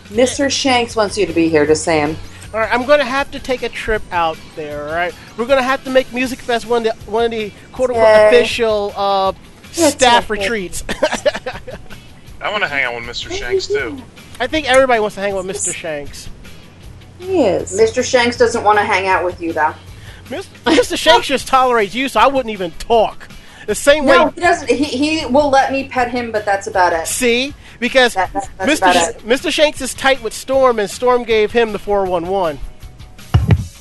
Mr. 0.09 0.51
Shanks 0.51 0.95
wants 0.95 1.17
you 1.17 1.25
to 1.25 1.33
be 1.33 1.49
here. 1.49 1.65
Just 1.65 1.85
saying. 1.85 2.17
All 2.53 2.61
right, 2.61 2.69
I'm 2.73 2.85
gonna 2.87 3.05
have 3.05 3.31
to 3.31 3.39
take 3.41 3.63
a 3.63 3.69
trip 3.69 4.03
out 4.13 4.37
there. 4.57 4.87
All 4.89 4.95
right, 4.95 5.15
we're 5.39 5.47
gonna 5.47 5.63
have 5.63 5.83
to 5.85 5.91
make 5.91 6.13
Music 6.13 6.39
Fest 6.39 6.67
one 6.67 6.87
of 6.87 6.95
the 7.05 7.11
one 7.11 7.25
of 7.27 7.31
the 7.31 7.51
quote 7.73 7.91
unquote 7.91 8.07
Yay. 8.07 8.27
official 8.29 8.93
uh, 8.95 9.33
staff 9.71 10.29
retreats. 10.29 10.85
I 12.41 12.51
want 12.51 12.63
to 12.63 12.69
hang 12.69 12.85
out 12.85 12.95
with 12.95 13.05
Mr. 13.05 13.31
Shanks 13.33 13.69
too. 13.69 14.03
I 14.41 14.47
think 14.49 14.69
everybody 14.69 15.01
wants 15.01 15.15
to 15.15 15.21
hang 15.23 15.33
out 15.33 15.45
with 15.47 15.57
Mr. 15.57 15.73
Shanks. 15.75 16.29
Yes. 17.21 17.79
Mr. 17.81 18.05
Shanks 18.05 18.37
doesn't 18.37 18.65
want 18.65 18.79
to 18.79 18.85
hang 18.85 19.07
out 19.07 19.25
with 19.25 19.41
you, 19.41 19.53
though. 19.53 19.75
Mis- 20.29 20.49
Mr. 20.65 20.97
Shanks 20.99 21.29
just 21.29 21.47
tolerates 21.47 21.95
you, 21.95 22.09
so 22.09 22.19
I 22.21 22.27
wouldn't 22.27 22.53
even 22.53 22.73
talk. 22.73 23.29
The 23.67 23.77
same 23.77 24.05
No, 24.07 24.27
way, 24.27 24.33
he 24.35 24.41
doesn't. 24.41 24.69
He, 24.69 24.85
he 25.21 25.27
will 25.27 25.49
let 25.49 25.71
me 25.71 25.89
pet 25.89 26.11
him, 26.11 26.33
but 26.33 26.45
that's 26.45 26.67
about 26.67 26.93
it. 26.93 27.07
see, 27.07 27.55
because 27.83 28.15
That- 28.15 28.33
that- 28.33 28.49
Mr. 28.61 28.93
Sh- 28.93 29.23
Mr. 29.25 29.53
Shanks 29.53 29.81
is 29.81 29.93
tight 29.93 30.23
with 30.23 30.33
Storm, 30.33 30.79
and 30.79 30.89
Storm 30.89 31.25
gave 31.25 31.51
him 31.53 31.73
the 31.73 31.79
411. 31.81 32.61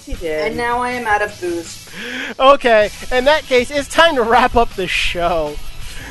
He 0.06 0.16
did. 0.16 0.48
And 0.48 0.58
now 0.58 0.80
I 0.80 0.90
am 0.92 1.06
out 1.08 1.22
of 1.22 1.40
booze. 1.40 1.88
Okay, 2.40 2.90
in 3.12 3.26
that 3.26 3.44
case, 3.44 3.70
it's 3.72 3.88
time 3.88 4.16
to 4.16 4.24
wrap 4.24 4.56
up 4.56 4.74
the 4.74 4.88
show. 4.88 5.56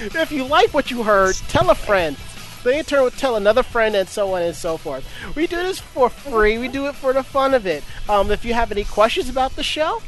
If 0.00 0.30
you 0.32 0.44
like 0.44 0.72
what 0.72 0.90
you 0.90 1.02
heard, 1.02 1.34
tell 1.48 1.68
a 1.68 1.74
friend. 1.74 2.16
They 2.62 2.78
in 2.78 2.84
turn 2.84 3.02
will 3.02 3.10
tell 3.10 3.36
another 3.36 3.62
friend, 3.62 3.94
and 3.96 4.08
so 4.08 4.34
on 4.34 4.42
and 4.42 4.54
so 4.54 4.76
forth. 4.76 5.04
We 5.34 5.46
do 5.46 5.56
this 5.56 5.80
for 5.80 6.08
free. 6.08 6.58
We 6.58 6.68
do 6.68 6.86
it 6.86 6.94
for 6.94 7.12
the 7.12 7.22
fun 7.22 7.52
of 7.54 7.66
it. 7.66 7.82
Um, 8.08 8.30
if 8.30 8.44
you 8.44 8.54
have 8.54 8.70
any 8.70 8.84
questions 8.84 9.28
about 9.28 9.56
the 9.56 9.62
show, 9.62 10.00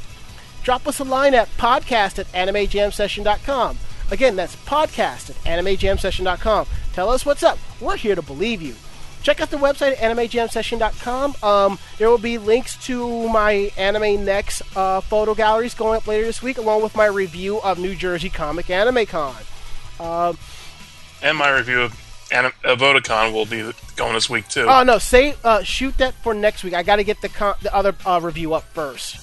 drop 0.63 0.87
us 0.87 0.99
a 1.01 1.05
line 1.05 1.35
at 1.35 1.49
podcast 1.57 2.19
at 2.19 2.31
animejamsession.com. 2.33 3.79
Again, 4.13 4.37
that's 4.37 4.55
podcast 4.57 5.31
at 5.31 5.37
animejamsession.com. 5.59 6.67
Tell 6.93 7.09
us 7.11 7.25
what's 7.25 7.43
up. 7.43 7.59
We're 7.81 7.97
here 7.97 8.15
to 8.15 8.23
believe 8.23 8.61
you. 8.63 8.75
Check 9.23 9.41
out 9.41 9.51
the 9.51 9.57
website 9.57 9.93
at 9.93 9.99
animejamsession.com. 10.17 11.37
Um, 11.43 11.79
there 11.99 12.11
will 12.11 12.19
be 12.19 12.39
links 12.39 12.77
to 12.87 13.29
my 13.29 13.73
Anime 13.77 14.25
Next 14.25 14.63
uh, 14.77 15.01
photo 15.01 15.35
galleries 15.35 15.75
going 15.75 15.97
up 15.97 16.07
later 16.07 16.27
this 16.27 16.43
week, 16.43 16.59
along 16.59 16.83
with 16.83 16.95
my 16.95 17.07
review 17.07 17.61
of 17.63 17.79
New 17.79 17.95
Jersey 17.95 18.29
Comic 18.29 18.69
Anime 18.69 19.07
Con. 19.07 19.35
Um, 20.01 20.37
And 21.23 21.39
my 21.39 21.51
review 21.51 21.81
of 21.83 21.99
Anim- 22.33 22.53
of 22.65 22.81
Otakon 22.81 23.33
will 23.33 23.47
be 23.47 23.71
going 23.97 24.15
this 24.15 24.29
week 24.29 24.49
too. 24.49 24.67
oh 24.69 24.83
no, 24.83 24.99
say 24.99 25.37
uh, 25.45 25.63
shoot 25.63 25.97
that 25.99 26.15
for 26.23 26.35
next 26.35 26.65
week. 26.65 26.75
I 26.75 26.83
got 26.83 26.97
to 26.97 27.05
get 27.05 27.21
the 27.23 27.29
con- 27.29 27.55
the 27.63 27.73
other 27.75 27.95
uh, 28.05 28.21
review 28.23 28.55
up 28.55 28.65
first. 28.75 29.17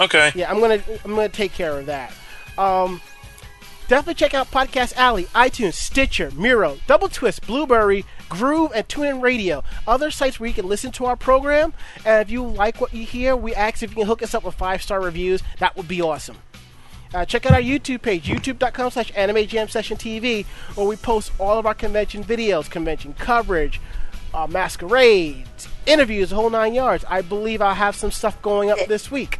okay. 0.00 0.32
Yeah, 0.34 0.50
I'm 0.50 0.60
gonna 0.60 0.80
I'm 1.04 1.14
gonna 1.14 1.28
take 1.28 1.52
care 1.52 1.78
of 1.78 1.86
that. 1.86 2.12
Um, 2.56 3.00
definitely 3.92 4.14
check 4.14 4.32
out 4.32 4.50
Podcast 4.50 4.96
Alley, 4.96 5.24
iTunes, 5.34 5.74
Stitcher, 5.74 6.30
Miro, 6.30 6.78
Double 6.86 7.10
Twist, 7.10 7.46
Blueberry, 7.46 8.06
Groove, 8.30 8.72
and 8.74 8.88
TuneIn 8.88 9.20
Radio. 9.20 9.62
Other 9.86 10.10
sites 10.10 10.40
where 10.40 10.48
you 10.48 10.54
can 10.54 10.66
listen 10.66 10.92
to 10.92 11.04
our 11.04 11.14
program. 11.14 11.74
And 12.06 12.22
if 12.22 12.30
you 12.30 12.42
like 12.42 12.80
what 12.80 12.94
you 12.94 13.04
hear, 13.04 13.36
we 13.36 13.54
ask 13.54 13.82
if 13.82 13.90
you 13.90 13.96
can 13.96 14.06
hook 14.06 14.22
us 14.22 14.32
up 14.34 14.44
with 14.44 14.54
five 14.54 14.82
star 14.82 14.98
reviews. 14.98 15.42
That 15.58 15.76
would 15.76 15.88
be 15.88 16.00
awesome. 16.00 16.38
Uh, 17.12 17.26
check 17.26 17.44
out 17.44 17.52
our 17.52 17.60
YouTube 17.60 18.00
page, 18.00 18.24
youtube.com 18.28 18.92
slash 18.92 19.12
anime 19.14 19.46
jam 19.46 19.68
session 19.68 19.98
TV, 19.98 20.46
where 20.74 20.86
we 20.86 20.96
post 20.96 21.30
all 21.38 21.58
of 21.58 21.66
our 21.66 21.74
convention 21.74 22.24
videos, 22.24 22.70
convention 22.70 23.12
coverage, 23.18 23.78
uh, 24.32 24.46
masquerades, 24.46 25.68
interviews, 25.84 26.30
the 26.30 26.36
whole 26.36 26.48
nine 26.48 26.72
yards. 26.72 27.04
I 27.10 27.20
believe 27.20 27.60
I'll 27.60 27.74
have 27.74 27.94
some 27.94 28.10
stuff 28.10 28.40
going 28.40 28.70
up 28.70 28.78
this 28.88 29.10
week. 29.10 29.38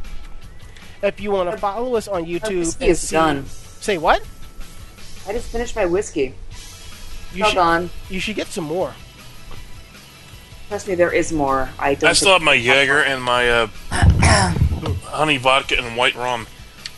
If 1.01 1.19
you 1.19 1.31
want 1.31 1.49
to 1.49 1.57
follow 1.57 1.95
us 1.95 2.07
on 2.07 2.25
YouTube, 2.25 2.79
and 2.87 2.95
see, 2.95 3.15
done. 3.15 3.47
say 3.47 3.97
what? 3.97 4.21
I 5.27 5.33
just 5.33 5.49
finished 5.51 5.75
my 5.75 5.85
whiskey. 5.85 6.33
You 7.33 7.43
All 7.43 7.49
should, 7.49 7.55
gone. 7.55 7.89
you 8.09 8.19
should 8.19 8.35
get 8.35 8.47
some 8.47 8.65
more. 8.65 8.93
Trust 10.69 10.87
me, 10.87 10.95
there 10.95 11.13
is 11.13 11.31
more. 11.31 11.69
I 11.79 11.95
don't. 11.95 12.09
I 12.09 12.13
still 12.13 12.33
have 12.33 12.41
my 12.41 12.53
Jaeger 12.53 12.99
and 13.03 13.23
my 13.23 13.49
uh, 13.49 13.67
honey 13.91 15.37
vodka 15.37 15.77
and 15.77 15.95
white 15.97 16.15
rum. 16.15 16.47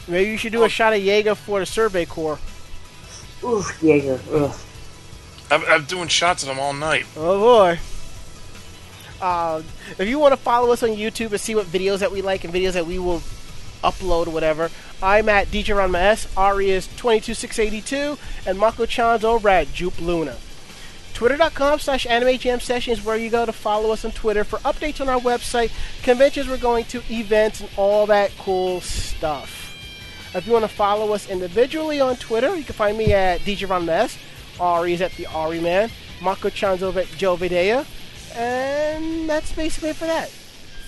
Maybe 0.07 0.29
you 0.29 0.37
should 0.37 0.51
do 0.51 0.63
a 0.63 0.69
shot 0.69 0.93
of 0.93 1.01
Jaeger 1.01 1.35
for 1.35 1.59
the 1.59 1.65
Survey 1.65 2.05
Corps. 2.05 2.39
Ooh, 3.43 3.63
Jaeger. 3.81 4.19
Ugh. 4.31 4.55
I'm, 5.51 5.63
I'm 5.65 5.83
doing 5.85 6.07
shots 6.07 6.43
of 6.43 6.49
them 6.49 6.59
all 6.59 6.73
night. 6.73 7.05
Oh 7.15 7.39
boy. 7.39 7.79
Uh, 9.21 9.61
if 9.97 10.07
you 10.07 10.19
want 10.19 10.33
to 10.33 10.37
follow 10.37 10.71
us 10.71 10.83
on 10.83 10.89
YouTube 10.89 11.31
and 11.31 11.39
see 11.39 11.55
what 11.55 11.65
videos 11.67 11.99
that 11.99 12.11
we 12.11 12.21
like 12.21 12.43
and 12.43 12.53
videos 12.53 12.73
that 12.73 12.85
we 12.85 12.99
will 12.99 13.21
upload 13.83 14.27
whatever, 14.27 14.69
I'm 15.01 15.29
at 15.29 15.47
DJ 15.47 15.75
Ranma 15.75 15.97
S, 15.97 16.27
Ari 16.37 16.69
is 16.69 16.87
22682, 16.87 18.17
and 18.47 18.57
Mako 18.57 18.85
Chan's 18.85 19.23
over 19.23 19.49
at 19.49 19.71
Jupe 19.73 19.99
Luna. 19.99 20.37
Twitter.com 21.13 21.79
slash 21.79 22.05
Anime 22.05 22.37
Jam 22.37 22.59
Session 22.59 22.91
is 22.91 23.03
where 23.03 23.15
you 23.15 23.29
go 23.29 23.45
to 23.45 23.53
follow 23.53 23.91
us 23.91 24.03
on 24.03 24.11
Twitter 24.11 24.43
for 24.43 24.59
updates 24.59 24.99
on 24.99 25.07
our 25.07 25.19
website, 25.19 25.71
conventions 26.03 26.49
we're 26.49 26.57
going 26.57 26.83
to, 26.85 27.01
events, 27.09 27.61
and 27.61 27.69
all 27.77 28.05
that 28.05 28.31
cool 28.37 28.81
stuff. 28.81 29.73
If 30.35 30.45
you 30.45 30.51
want 30.51 30.65
to 30.65 30.69
follow 30.69 31.13
us 31.13 31.29
individually 31.29 32.01
on 32.01 32.17
Twitter, 32.17 32.53
you 32.57 32.65
can 32.65 32.75
find 32.75 32.97
me 32.97 33.13
at 33.13 33.39
DJ 33.41 33.65
Ranma 33.65 33.87
S. 33.87 34.17
Ari's 34.59 34.99
at 35.01 35.13
the 35.13 35.25
Ari 35.27 35.61
Man. 35.61 35.89
Mako 36.21 36.49
Chan's 36.49 36.83
over 36.83 36.99
at 36.99 37.07
Joe 37.15 37.37
Videa. 37.37 37.85
And 38.35 39.29
that's 39.29 39.53
basically 39.53 39.91
it 39.91 39.95
for 39.95 40.05
that. 40.07 40.29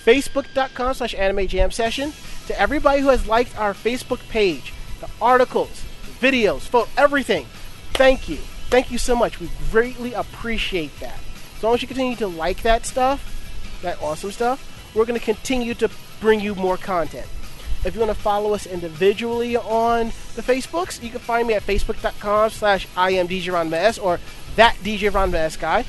Facebook.com 0.08 0.94
slash 0.94 1.14
Anime 1.14 1.46
Jam 1.46 1.70
Session. 1.70 2.14
To 2.46 2.58
everybody 2.58 3.02
who 3.02 3.08
has 3.08 3.26
liked 3.26 3.58
our 3.58 3.74
Facebook 3.74 4.26
page, 4.30 4.72
the 5.00 5.10
articles, 5.20 5.84
videos, 6.18 6.62
photo, 6.62 6.88
everything, 6.96 7.44
thank 7.92 8.26
you. 8.26 8.38
Thank 8.70 8.90
you 8.90 8.96
so 8.96 9.14
much. 9.14 9.38
We 9.38 9.50
greatly 9.70 10.14
appreciate 10.14 10.98
that. 11.00 11.20
As 11.56 11.62
long 11.62 11.74
as 11.74 11.82
you 11.82 11.88
continue 11.88 12.16
to 12.16 12.26
like 12.26 12.62
that 12.62 12.86
stuff, 12.86 13.78
that 13.82 14.00
awesome 14.00 14.30
stuff, 14.30 14.90
we're 14.94 15.04
going 15.04 15.20
to 15.20 15.24
continue 15.24 15.74
to 15.74 15.90
bring 16.20 16.40
you 16.40 16.54
more 16.54 16.78
content. 16.78 17.26
If 17.84 17.94
you 17.94 18.00
want 18.00 18.10
to 18.10 18.18
follow 18.18 18.54
us 18.54 18.66
individually 18.66 19.58
on 19.58 20.06
the 20.36 20.42
Facebooks, 20.42 21.02
you 21.02 21.10
can 21.10 21.20
find 21.20 21.46
me 21.46 21.52
at 21.52 21.62
facebook.com 21.62 22.48
slash 22.48 22.88
I 22.96 23.10
am 23.10 23.28
DJ 23.28 23.52
Ranma 23.52 23.74
S 23.74 23.98
or 23.98 24.20
that 24.56 24.74
DJ 24.76 25.10
Ranma 25.10 25.34
S 25.34 25.56
guy. 25.58 25.84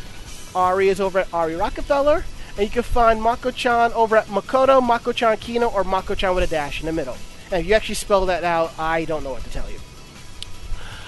Ari 0.54 0.90
is 0.90 1.00
over 1.00 1.20
at 1.20 1.34
Ari 1.34 1.56
Rockefeller. 1.56 2.26
And 2.60 2.68
you 2.68 2.74
can 2.74 2.84
find 2.84 3.22
Mako-chan 3.22 3.94
over 3.94 4.18
at 4.18 4.26
Makoto, 4.26 4.86
Mako-chan 4.86 5.38
Kino, 5.38 5.68
or 5.70 5.86
Mako-chan 5.86 6.36
with 6.36 6.44
a 6.44 6.48
dash 6.48 6.82
in 6.82 6.88
the 6.88 6.92
middle. 6.92 7.16
And 7.54 7.62
if 7.62 7.66
you 7.66 7.74
actually 7.74 7.96
spell 7.96 8.26
that 8.26 8.44
out, 8.44 8.78
I 8.78 9.06
don't 9.06 9.24
know 9.24 9.32
what 9.32 9.46
to 9.46 9.50
tell 9.50 9.70
you. 9.70 9.80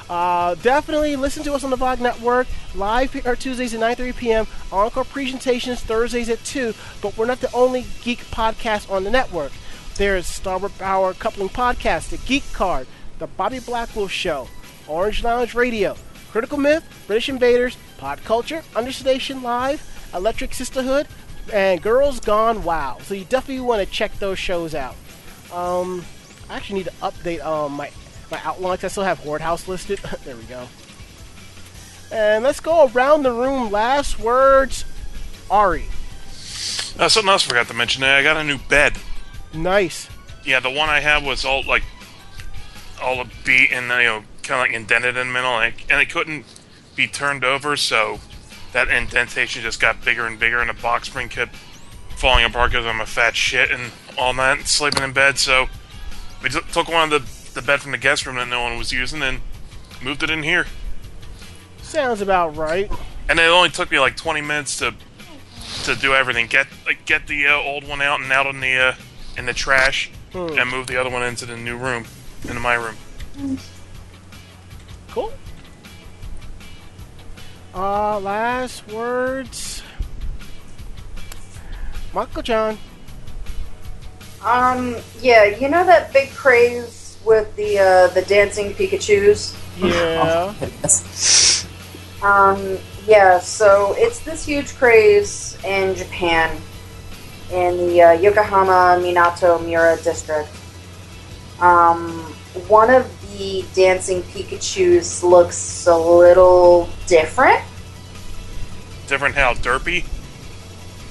Uh, 0.09 0.55
definitely 0.55 1.17
listen 1.17 1.43
to 1.43 1.53
us 1.53 1.65
on 1.65 1.69
the 1.69 1.75
VOG 1.75 1.99
Network, 1.99 2.47
live 2.73 3.13
or 3.25 3.35
Tuesdays 3.35 3.73
at 3.73 3.81
9.30 3.81 4.15
p.m., 4.15 4.47
encore 4.71 5.03
presentations 5.03 5.81
Thursdays 5.81 6.29
at 6.29 6.41
2, 6.45 6.73
but 7.01 7.17
we're 7.17 7.25
not 7.25 7.41
the 7.41 7.51
only 7.53 7.85
geek 8.01 8.19
podcast 8.31 8.89
on 8.89 9.03
the 9.03 9.11
network. 9.11 9.51
There's 9.95 10.27
Starboard 10.27 10.77
Power 10.77 11.13
Coupling 11.13 11.49
Podcast, 11.49 12.11
The 12.11 12.17
Geek 12.19 12.45
Card, 12.53 12.87
The 13.19 13.27
Bobby 13.27 13.59
Blackwolf 13.59 14.09
Show, 14.09 14.47
Orange 14.87 15.21
Lounge 15.21 15.53
Radio, 15.53 15.97
Critical 16.31 16.57
Myth, 16.57 16.85
British 17.07 17.27
Invaders, 17.27 17.75
Pod 17.97 18.23
Culture, 18.23 18.63
Understation 18.73 19.43
Live, 19.43 19.85
Electric 20.13 20.53
Sisterhood, 20.53 21.07
and 21.51 21.81
Girls 21.81 22.19
Gone 22.19 22.63
Wow. 22.63 22.97
So 23.03 23.13
you 23.13 23.25
definitely 23.25 23.63
want 23.63 23.85
to 23.85 23.91
check 23.91 24.17
those 24.19 24.39
shows 24.39 24.75
out. 24.75 24.95
Um, 25.51 26.05
I 26.49 26.57
actually 26.57 26.79
need 26.79 26.85
to 26.85 26.93
update 27.01 27.43
um, 27.45 27.73
my 27.73 27.91
my 28.29 28.39
outlines. 28.43 28.83
I 28.83 28.87
still 28.87 29.03
have 29.03 29.19
Horde 29.19 29.41
House 29.41 29.67
listed. 29.67 29.99
there 30.25 30.35
we 30.35 30.43
go. 30.43 30.67
And 32.11 32.43
let's 32.43 32.59
go 32.59 32.87
around 32.87 33.23
the 33.23 33.31
room. 33.31 33.71
Last 33.71 34.19
words, 34.19 34.85
Ari. 35.49 35.85
Uh, 36.99 37.09
something 37.09 37.29
else 37.29 37.45
I 37.45 37.49
forgot 37.49 37.67
to 37.67 37.73
mention. 37.73 38.03
I 38.03 38.21
got 38.21 38.37
a 38.37 38.43
new 38.43 38.57
bed. 38.57 38.97
Nice. 39.53 40.09
Yeah, 40.45 40.59
the 40.59 40.69
one 40.69 40.89
I 40.89 40.99
had 40.99 41.23
was 41.23 41.45
all 41.45 41.63
like 41.63 41.83
all 43.01 43.23
beat 43.45 43.71
and 43.71 43.85
you 43.85 44.07
know 44.07 44.23
kind 44.43 44.61
of 44.61 44.67
like 44.67 44.73
indented 44.73 45.17
in 45.17 45.27
the 45.27 45.33
middle, 45.33 45.57
and 45.57 45.73
it, 45.73 45.85
and 45.89 46.01
it 46.01 46.09
couldn't 46.09 46.45
be 46.95 47.07
turned 47.07 47.43
over, 47.43 47.75
so 47.75 48.19
that 48.73 48.87
indentation 48.89 49.61
just 49.61 49.79
got 49.79 50.03
bigger 50.03 50.25
and 50.25 50.39
bigger, 50.39 50.59
and 50.59 50.69
the 50.69 50.73
box 50.81 51.07
spring 51.07 51.29
kept 51.29 51.55
falling 52.15 52.45
apart 52.45 52.71
because 52.71 52.85
I'm 52.85 53.01
a 53.01 53.05
fat 53.05 53.35
shit 53.35 53.71
and 53.71 53.91
all 54.17 54.33
that, 54.33 54.57
and 54.59 54.67
sleeping 54.67 55.03
in 55.03 55.11
bed. 55.13 55.37
So 55.37 55.67
we 56.43 56.49
took 56.49 56.87
one 56.87 57.11
of 57.11 57.21
the 57.21 57.41
the 57.53 57.61
bed 57.61 57.81
from 57.81 57.91
the 57.91 57.97
guest 57.97 58.25
room 58.25 58.37
that 58.37 58.47
no 58.47 58.61
one 58.61 58.77
was 58.77 58.91
using 58.93 59.21
and 59.21 59.41
moved 60.01 60.23
it 60.23 60.29
in 60.29 60.43
here. 60.43 60.67
Sounds 61.81 62.21
about 62.21 62.55
right. 62.55 62.89
And 63.27 63.39
it 63.39 63.43
only 63.43 63.69
took 63.69 63.91
me 63.91 63.99
like 63.99 64.15
20 64.15 64.39
minutes 64.41 64.77
to 64.79 64.93
to 65.83 65.95
do 65.95 66.13
everything. 66.13 66.47
Get 66.47 66.67
like 66.85 67.05
get 67.05 67.27
the 67.27 67.47
uh, 67.47 67.55
old 67.55 67.87
one 67.87 68.01
out 68.01 68.21
and 68.21 68.31
out 68.31 68.45
in 68.47 68.59
the 68.61 68.77
uh, 68.77 68.95
in 69.37 69.45
the 69.45 69.53
trash, 69.53 70.11
Hmm. 70.31 70.57
and 70.57 70.69
move 70.69 70.87
the 70.87 70.95
other 70.95 71.09
one 71.09 71.23
into 71.23 71.45
the 71.45 71.57
new 71.57 71.75
room, 71.77 72.05
into 72.43 72.59
my 72.61 72.75
room. 72.75 72.95
Cool. 75.09 75.33
Uh, 77.73 78.19
last 78.19 78.87
words. 78.91 79.81
Mako-chan. 82.13 82.77
Um, 84.43 84.97
yeah, 85.21 85.45
you 85.45 85.69
know 85.69 85.85
that 85.85 86.11
big 86.11 86.31
craze 86.31 87.17
with 87.23 87.55
the 87.55 87.79
uh, 87.79 88.07
the 88.07 88.23
dancing 88.23 88.73
Pikachu's. 88.73 89.55
Yeah. 89.77 90.53
Goodness. 90.59 91.65
Um, 92.21 92.77
yeah, 93.07 93.39
so 93.39 93.95
it's 93.97 94.19
this 94.19 94.45
huge 94.45 94.75
craze 94.75 95.57
in 95.63 95.95
Japan, 95.95 96.55
in 97.51 97.77
the 97.77 98.01
uh, 98.01 98.11
Yokohama 98.13 99.01
Minato 99.01 99.59
Mirai 99.59 100.03
district. 100.03 100.49
Um, 101.59 102.19
one 102.67 102.89
of 102.89 103.20
the 103.37 103.65
dancing 103.73 104.21
Pikachu's 104.23 105.23
looks 105.23 105.87
a 105.87 105.97
little 105.97 106.89
different. 107.07 107.61
Different 109.07 109.35
how 109.35 109.53
derpy. 109.53 110.05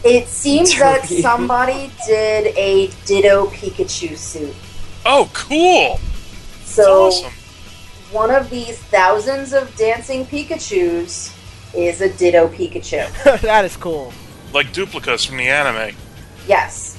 It 0.04 0.28
seems 0.28 0.78
that 0.78 1.06
somebody 1.22 1.90
did 2.06 2.56
a 2.56 2.90
Ditto 3.04 3.46
Pikachu 3.46 4.16
suit. 4.16 4.54
Oh, 5.04 5.30
cool! 5.34 5.98
So 6.64 7.06
awesome. 7.06 7.32
one 8.12 8.30
of 8.30 8.48
these 8.48 8.78
thousands 8.78 9.52
of 9.52 9.74
dancing 9.76 10.24
Pikachu's 10.24 11.34
is 11.74 12.00
a 12.00 12.12
Ditto 12.12 12.48
Pikachu. 12.48 13.40
that 13.42 13.64
is 13.64 13.76
cool. 13.76 14.12
Like 14.52 14.72
Duplica's 14.72 15.24
from 15.24 15.36
the 15.36 15.48
anime. 15.48 15.94
Yes. 16.46 16.98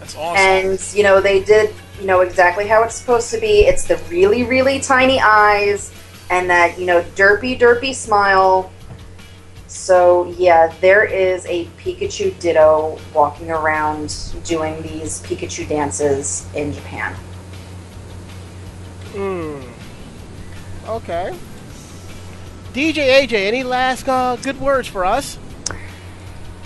That's 0.00 0.16
awesome. 0.16 0.36
And, 0.36 0.92
you 0.94 1.02
know, 1.02 1.20
they 1.20 1.42
did, 1.42 1.74
you 2.00 2.06
know, 2.06 2.20
exactly 2.20 2.66
how 2.66 2.82
it's 2.82 2.94
supposed 2.94 3.30
to 3.30 3.38
be. 3.38 3.66
It's 3.66 3.86
the 3.86 3.96
really, 4.08 4.44
really 4.44 4.80
tiny 4.80 5.20
eyes 5.20 5.92
and 6.30 6.48
that, 6.50 6.78
you 6.78 6.86
know, 6.86 7.02
derpy, 7.14 7.58
derpy 7.58 7.94
smile. 7.94 8.72
So 9.66 10.34
yeah, 10.38 10.72
there 10.80 11.04
is 11.04 11.44
a 11.46 11.66
Pikachu 11.78 12.38
Ditto 12.40 12.98
walking 13.14 13.50
around 13.50 14.16
doing 14.44 14.80
these 14.82 15.20
Pikachu 15.22 15.68
dances 15.68 16.46
in 16.54 16.72
Japan. 16.72 17.14
Hmm. 19.12 19.60
Okay. 20.88 21.34
DJ 22.72 23.26
AJ, 23.26 23.32
any 23.32 23.62
last 23.62 24.08
uh, 24.08 24.36
good 24.36 24.60
words 24.60 24.88
for 24.88 25.04
us? 25.04 25.38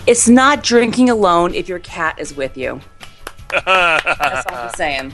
It's 0.06 0.28
not 0.28 0.62
drinking 0.62 1.10
alone 1.10 1.54
if 1.54 1.68
your 1.68 1.78
cat 1.78 2.18
is 2.18 2.34
with 2.34 2.56
you. 2.56 2.80
That's 3.64 4.46
all 4.46 4.54
I'm 4.56 4.74
saying. 4.74 5.12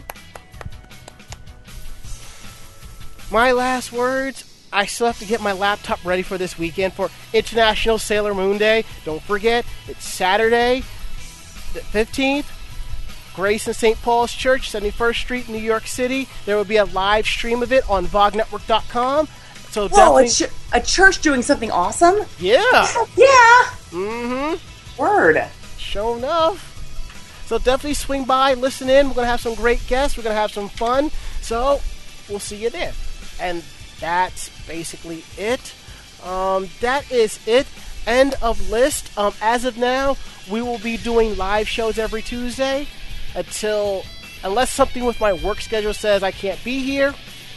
My 3.30 3.52
last 3.52 3.92
words. 3.92 4.44
I 4.72 4.84
still 4.84 5.06
have 5.06 5.18
to 5.20 5.24
get 5.24 5.40
my 5.40 5.52
laptop 5.52 6.04
ready 6.04 6.22
for 6.22 6.36
this 6.36 6.58
weekend 6.58 6.92
for 6.92 7.08
International 7.32 7.98
Sailor 7.98 8.34
Moon 8.34 8.58
Day. 8.58 8.84
Don't 9.06 9.22
forget, 9.22 9.64
it's 9.86 10.04
Saturday, 10.04 10.82
the 11.72 11.80
15th. 11.80 12.44
Grace 13.34 13.66
and 13.66 13.76
St. 13.76 13.96
Paul's 14.02 14.32
Church, 14.32 14.70
71st 14.70 15.14
Street, 15.14 15.48
New 15.48 15.58
York 15.58 15.86
City. 15.86 16.28
There 16.44 16.56
will 16.56 16.64
be 16.64 16.76
a 16.76 16.84
live 16.86 17.24
stream 17.24 17.62
of 17.62 17.72
it 17.72 17.88
on 17.88 18.04
VogNetwork.com. 18.06 19.28
So 19.70 19.88
Whoa, 19.88 19.88
definitely, 19.88 20.24
a, 20.24 20.28
ch- 20.28 20.52
a 20.72 20.80
church 20.80 21.22
doing 21.22 21.40
something 21.42 21.70
awesome? 21.70 22.16
yeah. 22.40 22.60
Yeah. 23.16 23.64
Mm-hmm. 23.90 25.00
Word. 25.00 25.44
Sure 25.78 26.18
enough. 26.18 26.67
So 27.48 27.56
definitely 27.56 27.94
swing 27.94 28.24
by, 28.24 28.52
listen 28.52 28.90
in. 28.90 29.08
We're 29.08 29.14
gonna 29.14 29.26
have 29.26 29.40
some 29.40 29.54
great 29.54 29.80
guests. 29.86 30.18
We're 30.18 30.22
gonna 30.22 30.34
have 30.34 30.52
some 30.52 30.68
fun. 30.68 31.10
So 31.40 31.80
we'll 32.28 32.40
see 32.40 32.56
you 32.56 32.68
there. 32.68 32.92
And 33.40 33.64
that's 34.00 34.50
basically 34.66 35.24
it. 35.38 35.74
Um, 36.22 36.68
that 36.80 37.10
is 37.10 37.40
it. 37.48 37.66
End 38.06 38.34
of 38.42 38.68
list. 38.68 39.16
Um, 39.16 39.32
as 39.40 39.64
of 39.64 39.78
now, 39.78 40.18
we 40.50 40.60
will 40.60 40.78
be 40.78 40.98
doing 40.98 41.38
live 41.38 41.66
shows 41.66 41.98
every 41.98 42.20
Tuesday 42.20 42.86
until, 43.34 44.02
unless 44.44 44.70
something 44.70 45.06
with 45.06 45.18
my 45.18 45.32
work 45.32 45.62
schedule 45.62 45.94
says 45.94 46.22
I 46.22 46.32
can't 46.32 46.62
be 46.62 46.82
here, 46.82 47.14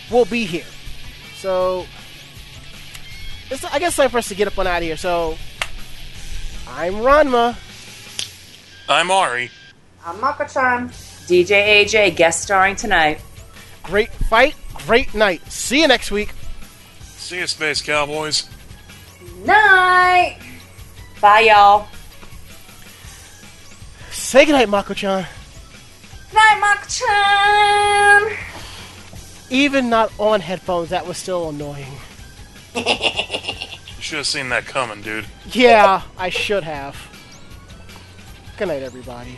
we'll 0.09 0.23
be 0.23 0.45
here. 0.45 0.65
So, 1.35 1.85
it's, 3.49 3.65
I 3.65 3.77
guess 3.79 3.97
time 3.97 4.09
for 4.09 4.19
us 4.19 4.29
to 4.29 4.35
get 4.35 4.47
up 4.47 4.57
on 4.57 4.67
out 4.67 4.77
of 4.77 4.83
here. 4.83 4.95
So, 4.95 5.37
I'm 6.65 6.93
Ranma. 6.93 7.57
I'm 8.87 9.11
Ari. 9.11 9.51
I'm 10.03 10.19
Mako-chan. 10.19 10.89
DJ 11.27 11.85
AJ 11.85 12.15
guest 12.15 12.41
starring 12.41 12.75
tonight. 12.75 13.21
Great 13.83 14.09
fight, 14.09 14.55
great 14.73 15.13
night. 15.13 15.41
See 15.51 15.81
you 15.81 15.87
next 15.87 16.09
week. 16.11 16.33
See 17.01 17.37
you, 17.37 17.47
Space 17.47 17.81
Cowboys. 17.81 18.49
Night. 19.45 20.39
Bye, 21.21 21.41
y'all. 21.41 21.87
Say 24.09 24.45
goodnight, 24.45 24.69
Mako-chan. 24.69 25.27
Night, 26.33 26.59
Mako-chan. 26.59 28.37
Even 29.51 29.89
not 29.89 30.11
on 30.17 30.41
headphones, 30.41 30.89
that 30.89 31.05
was 31.05 31.17
still 31.17 31.49
annoying. 31.49 31.85
You 32.73 32.83
should 33.99 34.17
have 34.17 34.27
seen 34.27 34.49
that 34.49 34.65
coming, 34.65 35.01
dude. 35.03 35.25
Yeah, 35.51 36.01
I 36.17 36.29
should 36.29 36.63
have. 36.63 36.97
Good 38.57 38.69
night, 38.69 38.81
everybody. 38.81 39.37